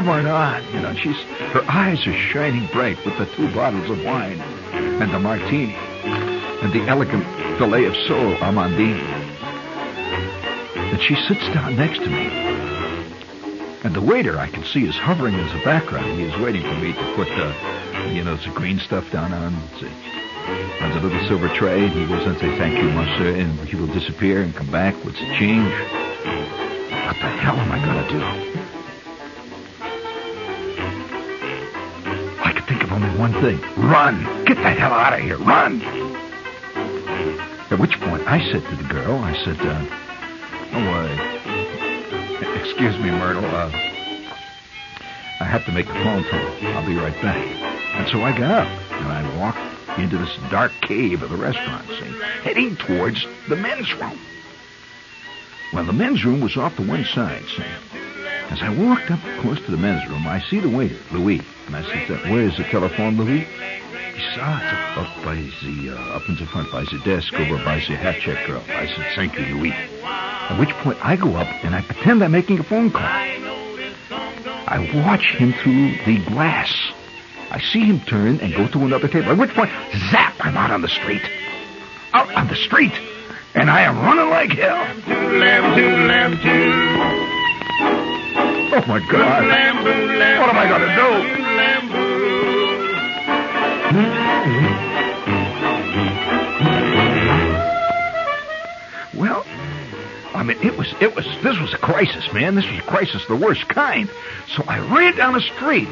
She's 0.01 0.07
jabbering 0.07 0.27
on, 0.27 0.73
you 0.73 0.79
know. 0.79 0.93
She's 0.95 1.17
her 1.53 1.63
eyes 1.69 2.05
are 2.07 2.13
shining 2.13 2.67
bright 2.67 3.03
with 3.05 3.17
the 3.17 3.25
two 3.35 3.53
bottles 3.53 3.89
of 3.89 4.03
wine 4.03 4.39
and 4.71 5.11
the 5.13 5.19
martini 5.19 5.73
and 5.73 6.71
the 6.73 6.81
elegant 6.87 7.23
filet 7.57 7.85
of 7.85 7.95
sole 8.07 8.35
amandine. 8.35 9.01
And 10.75 11.01
she 11.01 11.15
sits 11.15 11.45
down 11.53 11.75
next 11.75 11.99
to 11.99 12.09
me. 12.09 12.27
And 13.83 13.95
the 13.95 14.01
waiter, 14.01 14.37
I 14.37 14.47
can 14.47 14.63
see, 14.63 14.85
is 14.85 14.95
hovering 14.95 15.33
as 15.35 15.53
a 15.59 15.63
background. 15.63 16.19
He 16.19 16.23
is 16.23 16.37
waiting 16.39 16.61
for 16.61 16.75
me 16.75 16.93
to 16.93 17.13
put, 17.15 17.27
the, 17.29 18.13
you 18.13 18.23
know, 18.23 18.35
the 18.35 18.51
green 18.51 18.77
stuff 18.77 19.09
down 19.11 19.33
on, 19.33 19.55
see, 19.79 19.87
on 20.81 20.91
the 20.91 20.99
little 20.99 21.27
silver 21.27 21.49
tray. 21.49 21.85
And 21.85 21.91
he 21.91 22.05
goes 22.05 22.27
and 22.27 22.37
say, 22.37 22.55
thank 22.59 22.77
you, 22.77 22.91
monsieur, 22.91 23.33
and 23.33 23.59
he 23.67 23.75
will 23.75 23.87
disappear 23.87 24.43
and 24.43 24.55
come 24.55 24.69
back 24.69 24.93
with 25.03 25.15
the 25.15 25.25
change. 25.39 25.73
What 26.91 27.15
the 27.15 27.29
hell 27.41 27.55
am 27.55 27.71
I 27.71 27.83
going 27.83 28.05
to 28.05 28.53
do? 28.53 28.60
I 33.01 33.07
could 33.07 33.13
think 33.13 33.15
of 33.15 33.19
only 33.19 33.19
one 33.19 33.33
thing. 33.41 33.59
Run! 33.89 34.45
Get 34.45 34.57
the 34.57 34.69
hell 34.69 34.93
out 34.93 35.13
of 35.13 35.19
here! 35.19 35.37
Run! 35.37 35.81
At 37.71 37.79
which 37.79 37.99
point, 37.99 38.27
I 38.27 38.39
said 38.51 38.63
to 38.63 38.75
the 38.75 38.83
girl, 38.83 39.17
I 39.17 39.33
said, 39.43 39.59
uh, 39.59 39.85
oh, 40.73 40.89
uh, 42.43 42.59
excuse 42.59 42.97
me, 42.97 43.11
Myrtle, 43.11 43.45
uh, 43.45 43.71
I 45.39 45.45
have 45.45 45.65
to 45.65 45.71
make 45.71 45.87
a 45.87 45.93
phone 45.93 46.23
call. 46.25 46.51
I'll 46.75 46.85
be 46.85 46.95
right 46.95 47.19
back. 47.21 47.37
And 47.95 48.07
so 48.09 48.21
I 48.21 48.37
got 48.37 48.51
up, 48.51 48.67
and 48.91 49.07
I 49.07 49.37
walked 49.37 49.99
into 49.99 50.17
this 50.17 50.37
dark 50.49 50.71
cave 50.81 51.23
of 51.23 51.29
the 51.29 51.37
restaurant, 51.37 51.87
see, 51.87 52.11
heading 52.43 52.75
towards 52.75 53.25
the 53.47 53.55
men's 53.55 53.93
room. 53.95 54.19
Well, 55.73 55.85
the 55.85 55.93
men's 55.93 56.25
room 56.25 56.41
was 56.41 56.57
off 56.57 56.75
to 56.75 56.83
one 56.87 57.05
side, 57.05 57.43
see. 57.45 57.63
As 58.49 58.61
I 58.61 58.69
walked 58.69 59.09
up 59.09 59.21
close 59.39 59.61
to 59.61 59.71
the 59.71 59.77
men's 59.77 60.07
room, 60.09 60.27
I 60.27 60.41
see 60.41 60.59
the 60.59 60.69
waiter, 60.69 60.99
Louis. 61.11 61.41
And 61.73 61.85
I 61.85 62.05
said, 62.05 62.29
where 62.29 62.41
is 62.41 62.57
the 62.57 62.65
telephone, 62.65 63.15
Louis? 63.15 63.47
It 63.47 64.39
up 64.97 65.23
by 65.23 65.35
the, 65.35 65.95
uh, 65.95 66.17
up 66.17 66.27
in 66.27 66.35
the 66.35 66.45
front 66.45 66.69
by 66.69 66.83
the 66.83 66.99
desk 67.05 67.33
over 67.33 67.55
by 67.63 67.75
the 67.75 67.95
hat 67.95 68.19
check 68.19 68.45
girl. 68.45 68.61
I 68.67 68.87
said, 68.87 69.07
thank 69.15 69.39
you, 69.39 69.55
Louis. 69.55 69.71
At 69.71 70.59
which 70.59 70.69
point 70.83 70.97
I 71.01 71.15
go 71.15 71.35
up 71.35 71.47
and 71.63 71.73
I 71.73 71.81
pretend 71.81 72.21
I'm 72.23 72.33
making 72.33 72.59
a 72.59 72.63
phone 72.63 72.91
call. 72.91 73.01
I 73.01 74.91
watch 75.05 75.33
him 75.37 75.53
through 75.63 75.95
the 76.05 76.19
glass. 76.25 76.73
I 77.49 77.61
see 77.61 77.85
him 77.85 78.01
turn 78.01 78.41
and 78.41 78.53
go 78.53 78.67
to 78.67 78.79
another 78.85 79.07
table. 79.07 79.31
At 79.31 79.37
which 79.37 79.51
point, 79.51 79.71
zap, 80.11 80.35
I'm 80.41 80.57
out 80.57 80.71
on 80.71 80.81
the 80.81 80.89
street. 80.89 81.23
Out 82.11 82.33
on 82.33 82.49
the 82.49 82.55
street. 82.55 82.93
And 83.55 83.71
I 83.71 83.83
am 83.83 83.97
running 83.97 84.29
like 84.29 84.51
hell. 84.51 84.75
Oh 88.73 88.83
my 88.87 88.99
God. 89.09 89.43
What 89.43 90.49
am 90.49 90.57
I 90.57 90.67
going 90.67 90.81
to 90.81 90.95
do? 90.95 91.50
Well, 99.13 99.45
I 100.33 100.43
mean, 100.43 100.57
it 100.63 100.77
was, 100.77 100.93
it 101.01 101.13
was, 101.13 101.25
this 101.43 101.59
was 101.59 101.73
a 101.73 101.77
crisis, 101.77 102.31
man. 102.31 102.55
This 102.55 102.65
was 102.65 102.79
a 102.79 102.83
crisis, 102.83 103.25
the 103.25 103.35
worst 103.35 103.67
kind. 103.67 104.09
So 104.47 104.63
I 104.65 104.79
ran 104.79 105.17
down 105.17 105.33
the 105.33 105.41
street. 105.41 105.89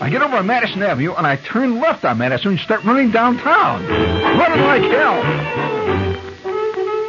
I 0.00 0.10
get 0.10 0.22
over 0.22 0.36
on 0.36 0.46
Madison 0.48 0.82
Avenue 0.82 1.14
and 1.14 1.24
I 1.24 1.36
turn 1.36 1.78
left 1.78 2.04
on 2.04 2.18
Madison 2.18 2.50
and 2.52 2.60
start 2.60 2.82
running 2.82 3.12
downtown. 3.12 3.86
Running 3.86 4.62
like 4.62 4.82
hell. 4.82 5.22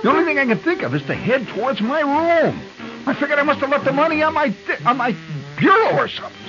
The 0.03 0.09
only 0.09 0.25
thing 0.25 0.37
I 0.37 0.45
can 0.45 0.59
think 0.59 0.83
of 0.83 0.93
is 0.93 1.01
to 1.03 1.15
head 1.15 1.47
towards 1.47 1.81
my 1.81 2.01
room. 2.01 2.61
I 3.07 3.15
figured 3.15 3.39
I 3.39 3.43
must 3.43 3.59
have 3.61 3.71
left 3.71 3.85
the 3.85 3.93
money 3.93 4.21
on 4.21 4.35
my 4.35 4.53
on 4.85 4.97
my 4.97 5.15
bureau 5.57 5.97
or 5.97 6.07
something. 6.07 6.42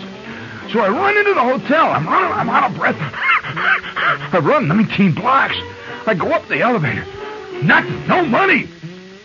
So 0.72 0.80
I 0.80 0.88
run 0.88 1.16
into 1.16 1.34
the 1.34 1.42
hotel. 1.42 1.86
I'm 1.90 2.06
running. 2.06 2.32
I'm 2.32 2.48
out 2.48 2.70
of 2.70 2.76
breath. 2.76 2.96
I 4.34 4.38
run 4.42 4.66
19 4.68 5.14
blocks. 5.14 5.56
I 6.06 6.14
go 6.14 6.32
up 6.32 6.48
the 6.48 6.60
elevator. 6.60 7.06
Nothing. 7.62 8.06
No 8.06 8.24
money. 8.24 8.68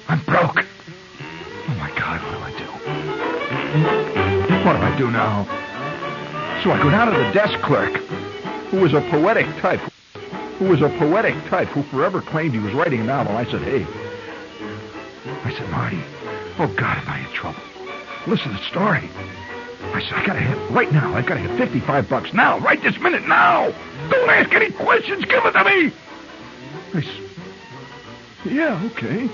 I'm 0.07 0.23
broke. 0.23 0.65
Oh 1.67 1.75
my 1.77 1.91
God! 1.97 2.21
What 2.21 2.31
do 2.31 2.39
I 2.39 2.51
do? 2.57 2.65
What 4.65 4.73
do 4.73 4.79
I 4.79 4.97
do 4.97 5.11
now? 5.11 5.45
So 6.63 6.71
I 6.71 6.81
go 6.81 6.89
down 6.89 7.11
to 7.11 7.17
the 7.17 7.31
desk 7.31 7.59
clerk, 7.61 7.93
who 8.69 8.81
was 8.81 8.93
a 8.93 9.01
poetic 9.01 9.45
type, 9.61 9.79
who 10.57 10.65
was 10.65 10.81
a 10.81 10.89
poetic 10.89 11.35
type, 11.45 11.67
who 11.69 11.83
forever 11.83 12.21
claimed 12.21 12.53
he 12.53 12.59
was 12.59 12.73
writing 12.73 13.01
a 13.01 13.03
novel. 13.03 13.35
I 13.35 13.45
said, 13.45 13.61
"Hey," 13.61 13.85
I 15.43 15.51
said, 15.51 15.69
"Marty, 15.69 16.01
oh 16.59 16.67
God, 16.75 16.97
am 16.97 17.07
I 17.07 17.19
in 17.19 17.33
trouble? 17.33 17.61
Listen 18.27 18.51
to 18.51 18.57
the 18.57 18.63
story." 18.65 19.09
I 19.93 20.01
said, 20.01 20.13
I 20.13 20.25
gotta 20.25 20.39
hit 20.39 20.71
right 20.71 20.91
now. 20.91 21.13
I 21.15 21.21
gotta 21.21 21.39
hit 21.41 21.57
55 21.57 22.09
bucks 22.09 22.33
now, 22.33 22.59
right 22.59 22.81
this 22.81 22.97
minute, 22.99 23.27
now. 23.27 23.71
Don't 24.09 24.29
ask 24.29 24.51
any 24.53 24.71
questions. 24.71 25.25
Give 25.25 25.43
it 25.45 25.51
to 25.51 25.63
me. 25.63 25.91
I 26.93 27.01
said, 27.01 28.51
yeah, 28.51 28.81
okay. 28.93 29.29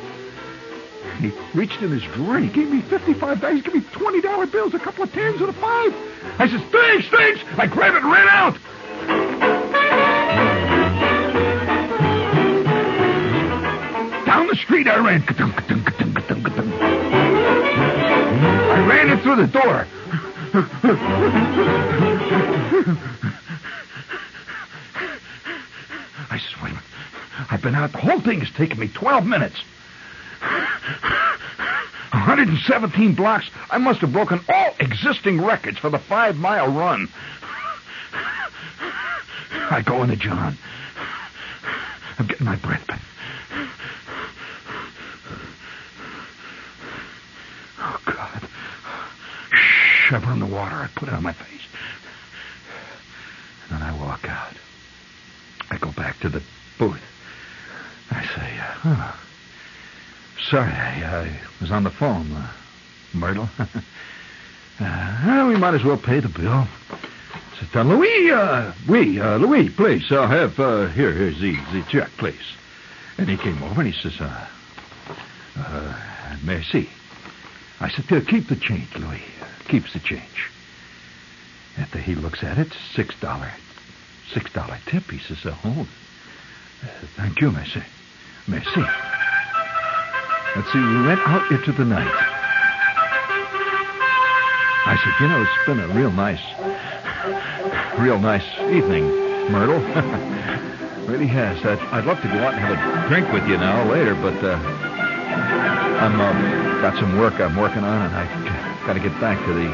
He 1.19 1.31
reached 1.53 1.81
in 1.81 1.91
his 1.91 2.03
drawer 2.13 2.35
and 2.37 2.45
he 2.45 2.51
gave 2.51 2.69
me 2.69 2.81
55 2.81 3.39
dollars. 3.41 3.57
He 3.57 3.61
gave 3.61 3.73
me 3.75 3.81
$20 3.81 4.51
bills, 4.51 4.73
a 4.73 4.79
couple 4.79 5.03
of 5.03 5.11
tens 5.13 5.39
and 5.39 5.49
a 5.49 5.53
five. 5.53 5.93
I 6.39 6.47
said, 6.49 6.61
thanks, 6.71 7.07
thanks. 7.09 7.41
I 7.57 7.67
grabbed 7.67 7.95
it 7.97 8.03
and 8.03 8.11
ran 8.11 8.27
out. 8.27 8.57
Down 14.25 14.47
the 14.47 14.55
street 14.55 14.87
I 14.87 14.97
ran. 14.97 15.23
I 18.71 18.85
ran 18.87 19.09
in 19.11 19.19
through 19.19 19.35
the 19.37 19.47
door. 19.47 19.87
I 20.55 20.61
minute. 26.57 26.79
I've 27.51 27.61
been 27.61 27.75
out. 27.75 27.91
The 27.91 27.97
whole 27.97 28.21
thing 28.21 28.39
has 28.39 28.49
taken 28.51 28.79
me 28.79 28.87
12 28.87 29.25
minutes. 29.25 29.61
117 32.11 33.15
blocks. 33.15 33.49
I 33.69 33.79
must 33.79 33.99
have 33.99 34.13
broken 34.13 34.39
all 34.47 34.73
existing 34.79 35.43
records 35.43 35.77
for 35.77 35.89
the 35.89 35.99
five 35.99 36.37
mile 36.37 36.71
run. 36.71 37.09
I 39.51 39.81
go 39.85 40.03
into 40.03 40.15
John. 40.15 40.57
I'm 42.17 42.27
getting 42.27 42.45
my 42.45 42.55
breath 42.55 42.87
back. 42.87 43.01
Oh, 47.77 47.99
God. 48.05 48.47
Shh, 50.05 50.13
I 50.13 50.19
run 50.19 50.39
the 50.39 50.45
water. 50.45 50.75
I 50.75 50.89
put 50.95 51.07
it 51.07 51.13
on 51.15 51.23
my 51.23 51.33
face. 51.33 51.67
And 53.69 53.81
then 53.81 53.87
I 53.87 53.99
walk 53.99 54.25
out. 54.25 54.53
I 55.71 55.77
go 55.77 55.91
back 55.91 56.19
to 56.19 56.29
the 56.29 56.43
booth. 56.77 57.01
I 58.11 58.23
say, 58.23 58.59
uh, 58.59 58.75
oh, 58.85 59.19
sorry, 60.49 60.71
I, 60.71 61.23
I 61.23 61.39
was 61.59 61.71
on 61.71 61.83
the 61.83 61.89
phone, 61.89 62.31
uh, 62.33 62.51
Myrtle. 63.13 63.49
uh, 64.79 65.45
we 65.47 65.57
might 65.57 65.73
as 65.73 65.83
well 65.83 65.97
pay 65.97 66.19
the 66.19 66.29
bill. 66.29 66.67
Said, 67.59 67.69
uh, 67.73 67.83
Louis, 67.83 68.31
uh, 68.31 68.73
oui, 68.87 69.19
uh, 69.19 69.37
Louis, 69.37 69.69
please, 69.69 70.05
I'll 70.11 70.27
have, 70.27 70.59
uh, 70.59 70.87
here, 70.89 71.11
here's 71.13 71.41
the, 71.41 71.53
the 71.73 71.83
check, 71.89 72.09
please. 72.19 72.53
And 73.17 73.27
he 73.27 73.37
came 73.37 73.63
over 73.63 73.81
and 73.81 73.91
he 73.91 73.99
says, 73.99 74.21
uh, 74.21 74.47
uh, 75.57 75.99
merci. 76.43 76.89
I 77.79 77.89
said, 77.89 78.05
"Uh, 78.11 78.21
keep 78.21 78.47
the 78.47 78.55
change, 78.55 78.95
Louis. 78.95 79.23
Keeps 79.67 79.93
the 79.93 79.99
change. 79.99 80.51
After 81.77 81.97
he 81.97 82.15
looks 82.15 82.43
at 82.43 82.57
it, 82.57 82.71
six 82.93 83.19
dollar, 83.19 83.51
six 84.31 84.51
dollar 84.53 84.77
tip. 84.85 85.09
He 85.09 85.19
says, 85.19 85.39
"Oh, 85.45 85.87
uh, 86.83 86.87
thank 87.17 87.41
you, 87.41 87.51
merci, 87.51 87.83
merci." 88.47 88.85
Let's 90.55 90.71
see. 90.71 90.79
We 90.79 91.01
went 91.01 91.19
out 91.27 91.51
into 91.51 91.71
the 91.73 91.83
night. 91.83 92.13
I 94.87 94.97
said, 95.03 95.13
"You 95.19 95.27
know, 95.27 95.41
it's 95.41 95.65
been 95.65 95.79
a 95.79 95.87
real 95.89 96.11
nice, 96.11 96.43
real 97.99 98.19
nice 98.19 98.47
evening, 98.71 99.07
Myrtle. 99.51 99.79
really 101.07 101.27
has. 101.27 101.57
I'd, 101.65 101.79
I'd 101.91 102.05
love 102.05 102.21
to 102.21 102.27
go 102.27 102.37
out 102.37 102.53
and 102.53 102.61
have 102.61 103.05
a 103.05 103.07
drink 103.09 103.31
with 103.31 103.47
you 103.47 103.57
now 103.57 103.89
later, 103.91 104.15
but 104.15 104.35
uh, 104.43 104.55
I'm 106.01 106.19
uh, 106.19 106.81
got 106.81 106.97
some 106.99 107.17
work 107.17 107.39
I'm 107.39 107.55
working 107.55 107.83
on, 107.83 108.05
and 108.05 108.15
I 108.15 108.54
got 108.85 108.93
to 108.93 108.99
get 108.99 109.19
back 109.19 109.43
to 109.45 109.53
the 109.53 109.65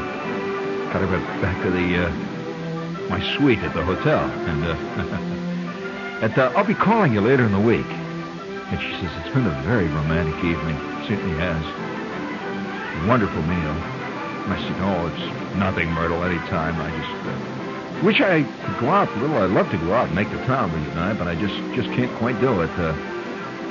got 0.92 1.00
to 1.00 1.06
get 1.06 1.42
back 1.42 1.62
to 1.62 1.70
the 1.70 2.06
uh, 2.06 2.10
my 3.08 3.20
suite 3.36 3.58
at 3.58 3.74
the 3.74 3.84
hotel, 3.84 4.24
and 4.24 4.64
uh, 4.64 4.72
and 6.24 6.38
uh, 6.38 6.52
I'll 6.56 6.64
be 6.64 6.74
calling 6.74 7.12
you 7.12 7.20
later 7.20 7.44
in 7.44 7.52
the 7.52 7.60
week. 7.60 7.86
And 7.86 8.80
she 8.80 8.90
says 8.92 9.12
it's 9.20 9.34
been 9.34 9.46
a 9.46 9.62
very 9.68 9.86
romantic 9.88 10.36
evening. 10.36 10.76
certainly 11.04 11.36
has. 11.36 11.60
Wonderful 13.06 13.42
meal. 13.42 13.76
And 14.44 14.54
I 14.54 14.58
said, 14.58 14.76
oh, 14.80 15.06
it's 15.12 15.56
nothing, 15.56 15.90
Myrtle. 15.90 16.24
Any 16.24 16.38
time. 16.48 16.80
I 16.80 16.88
just 16.96 17.12
uh, 17.28 18.04
wish 18.04 18.20
I 18.22 18.44
could 18.64 18.80
go 18.80 18.88
out 18.88 19.08
a 19.10 19.20
little. 19.20 19.36
I'd 19.36 19.50
love 19.50 19.70
to 19.72 19.78
go 19.78 19.92
out 19.92 20.06
and 20.06 20.14
make 20.14 20.30
the 20.30 20.42
town 20.46 20.72
leave 20.72 20.88
tonight, 20.88 21.14
but 21.14 21.28
I 21.28 21.34
just 21.34 21.54
just 21.76 21.88
can't 21.90 22.16
quite 22.16 22.40
do 22.40 22.62
it. 22.62 22.70
Uh, 22.78 22.96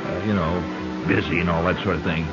uh, 0.05 0.23
you 0.23 0.33
know, 0.33 0.61
busy 1.07 1.39
and 1.39 1.49
all 1.49 1.63
that 1.63 1.81
sort 1.83 1.95
of 1.95 2.03
thing. 2.03 2.27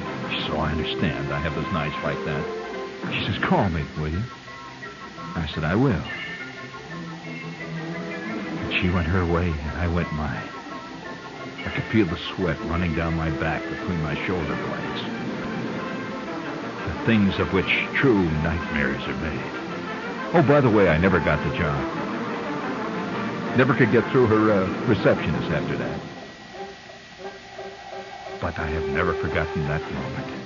So 0.47 0.59
I 0.59 0.73
understand. 0.73 1.33
I 1.33 1.38
have 1.40 1.55
those 1.55 1.73
nights 1.73 1.97
like 2.05 2.23
that. 2.27 2.67
She 3.12 3.24
says, 3.24 3.38
call 3.38 3.68
me, 3.68 3.84
will 3.98 4.08
you? 4.08 4.22
I 5.34 5.46
said, 5.54 5.64
I 5.64 5.74
will. 5.74 6.02
And 8.62 8.72
she 8.80 8.90
went 8.90 9.06
her 9.06 9.24
way, 9.24 9.50
and 9.50 9.78
I 9.78 9.88
went 9.88 10.12
mine. 10.12 10.48
I 11.64 11.70
could 11.70 11.84
feel 11.84 12.06
the 12.06 12.18
sweat 12.34 12.58
running 12.64 12.94
down 12.94 13.14
my 13.16 13.30
back 13.30 13.62
between 13.62 14.02
my 14.02 14.14
shoulder 14.26 14.56
blades. 14.56 15.02
The 16.87 17.04
things 17.04 17.38
of 17.38 17.52
which 17.52 17.87
true 17.94 18.22
nightmares 18.42 19.02
are 19.06 19.16
made. 19.16 19.52
Oh, 20.34 20.42
by 20.46 20.61
the 20.61 20.70
way, 20.70 20.88
I 20.88 20.98
never 20.98 21.20
got 21.20 21.42
the 21.48 21.56
job. 21.56 21.78
Never 23.56 23.74
could 23.74 23.90
get 23.90 24.04
through 24.11 24.26
her 24.26 24.52
uh, 24.52 24.66
receptionist 24.87 25.50
after 25.50 25.76
that. 25.76 26.00
But 28.40 28.58
I 28.58 28.66
have 28.66 28.88
never 28.90 29.14
forgotten 29.14 29.66
that 29.68 29.82
moment. 29.92 30.38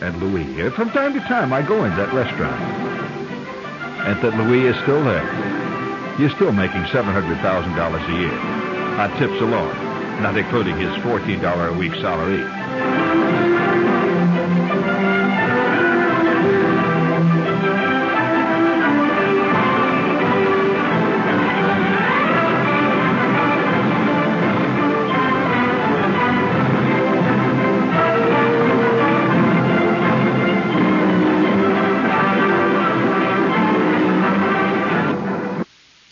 And 0.00 0.16
Louis, 0.22 0.62
uh, 0.62 0.70
from 0.70 0.90
time 0.90 1.12
to 1.12 1.20
time, 1.20 1.52
I 1.52 1.60
go 1.60 1.84
in 1.84 1.94
that 1.96 2.12
restaurant. 2.14 2.58
And 4.06 4.22
that 4.22 4.34
Louis 4.36 4.66
is 4.66 4.76
still 4.82 5.04
there. 5.04 5.28
He's 6.16 6.32
still 6.32 6.52
making 6.52 6.84
$700,000 6.84 8.08
a 8.08 8.18
year 8.18 8.38
on 8.98 9.10
tips 9.18 9.40
alone, 9.42 10.22
not 10.22 10.36
including 10.36 10.78
his 10.78 10.92
$14 11.04 11.74
a 11.74 11.78
week 11.78 11.92
salary. 11.94 12.99